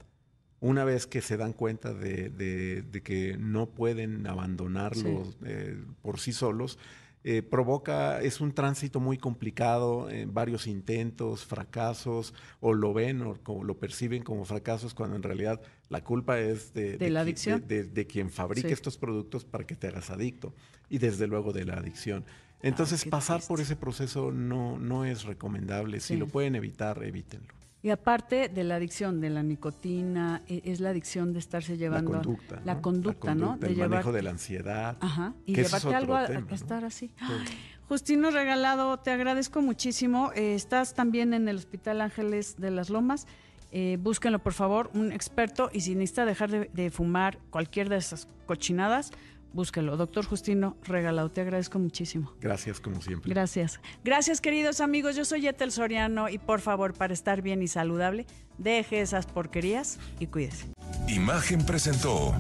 una 0.63 0.85
vez 0.85 1.09
que 1.09 1.21
se 1.21 1.37
dan 1.37 1.53
cuenta 1.53 1.93
de, 1.93 2.31
de, 2.31 3.03
que 3.03 3.37
no 3.37 3.71
pueden 3.71 4.27
abandonarlo 4.29 5.25
eh, 5.45 5.77
por 6.03 6.21
sí 6.21 6.33
solos, 6.33 6.79
eh, 7.25 7.43
provoca, 7.43 8.21
es 8.21 8.41
un 8.41 8.53
tránsito 8.53 8.99
muy 8.99 9.17
complicado, 9.17 10.11
en 10.11 10.29
eh, 10.29 10.33
varios 10.33 10.67
intentos, 10.67 11.45
fracasos, 11.45 12.35
o 12.61 12.75
lo 12.75 12.93
ven 12.93 13.23
o, 13.23 13.65
lo 13.65 13.77
perciben 13.79 14.25
como 14.25 14.45
fracasos, 14.45 14.93
cuando 14.93 15.15
en 15.15 15.23
realidad 15.23 15.61
la 15.89 16.03
culpa 16.03 16.41
es 16.41 16.75
de, 16.75 16.99
la 17.11 17.21
adicción? 17.21 17.65
de, 17.69 18.07
quien 18.09 18.29
fabrica 18.29 18.69
estos 18.69 18.97
productos 18.97 19.45
para 19.45 19.65
que 19.65 19.77
te 19.77 19.87
hagas 19.87 20.11
adicto, 20.11 20.53
y 20.91 20.99
desde 20.99 21.29
luego 21.29 21.53
de 21.53 21.65
la 21.65 21.75
adicción. 21.75 22.25
Entonces, 22.61 23.05
pasar 23.05 23.41
por 23.47 23.61
ese 23.61 23.77
proceso 23.77 24.33
no, 24.33 24.79
no 24.79 25.05
es 25.05 25.25
recomendable. 25.25 26.01
Si 26.01 26.17
lo 26.17 26.27
pueden 26.27 26.55
evitar, 26.55 27.03
evítenlo. 27.05 27.62
Y 27.85 27.91
aparte 27.91 28.49
de 28.49 28.63
la 28.63 28.77
adicción 28.77 29.21
de 29.21 29.29
la 29.29 29.43
nicotina, 29.43 30.43
e, 30.47 30.63
es 30.65 30.79
la 30.79 30.91
adicción 30.91 31.33
de 31.33 31.41
estarse 31.41 31.77
llevando 31.77 32.13
la 32.13 32.23
conducta, 32.23 32.63
la, 32.65 32.81
conducta, 32.81 33.35
¿no? 33.35 33.57
De 33.57 33.67
el 33.67 33.77
manejo 33.77 34.13
de 34.13 34.23
la 34.23 34.31
ansiedad. 34.31 34.97
Ajá. 35.01 35.35
Y 35.47 35.57
llevarte 35.57 35.95
algo 35.95 36.15
a, 36.15 36.27
estar 36.27 36.85
así. 36.85 37.11
Justino 37.89 38.31
Regalado, 38.31 38.99
te 39.01 39.11
agradezco 39.11 39.61
muchísimo. 39.63 40.31
Eh, 40.35 40.55
estás 40.55 40.95
también 40.95 41.35
en 41.35 41.49
el 41.49 41.57
Hospital 41.57 42.01
Ángeles 42.01 42.57
de 42.57 42.71
las 42.71 42.89
Lomas. 42.89 43.27
Eh, 43.73 43.99
búsquenlo, 44.01 44.39
por 44.39 44.53
favor, 44.53 44.91
un 44.95 45.11
experto. 45.11 45.69
Y 45.73 45.81
si 45.81 45.95
necesita 45.95 46.25
dejar 46.25 46.51
de, 46.51 46.71
de 46.73 46.91
fumar 46.91 47.39
cualquier 47.51 47.89
de 47.89 47.97
esas 47.97 48.29
cochinadas, 48.47 49.11
búsquelo. 49.53 49.97
Doctor 49.97 50.25
Justino 50.25 50.77
Regalado, 50.85 51.31
te 51.31 51.41
agradezco 51.41 51.79
muchísimo. 51.79 52.33
Gracias, 52.41 52.81
como 52.81 53.01
siempre. 53.01 53.31
Gracias. 53.31 53.81
Gracias, 54.05 54.41
queridos 54.41 54.81
amigos. 54.81 55.17
Yo 55.17 55.25
soy 55.25 55.47
Etel 55.47 55.73
Soriano 55.73 56.29
y 56.29 56.39
por 56.39 56.61
favor, 56.61 56.95
para 56.95 57.13
estar 57.13 57.43
bien 57.43 57.63
y 57.63 57.69
saludable, 57.69 58.27
deje 58.59 59.01
esas 59.01 59.27
porquerías 59.27 59.99
y 60.19 60.27
cuídese. 60.27 60.67
Imagen 61.09 61.65
presentó 61.65 62.35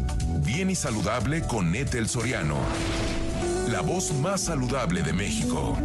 Bien 0.45 0.71
y 0.71 0.75
Saludable 0.75 1.43
con 1.43 1.75
Etel 1.75 2.09
Soriano, 2.09 2.57
la 3.71 3.81
voz 3.81 4.13
más 4.15 4.43
saludable 4.43 5.03
de 5.03 5.13
México. 5.13 5.77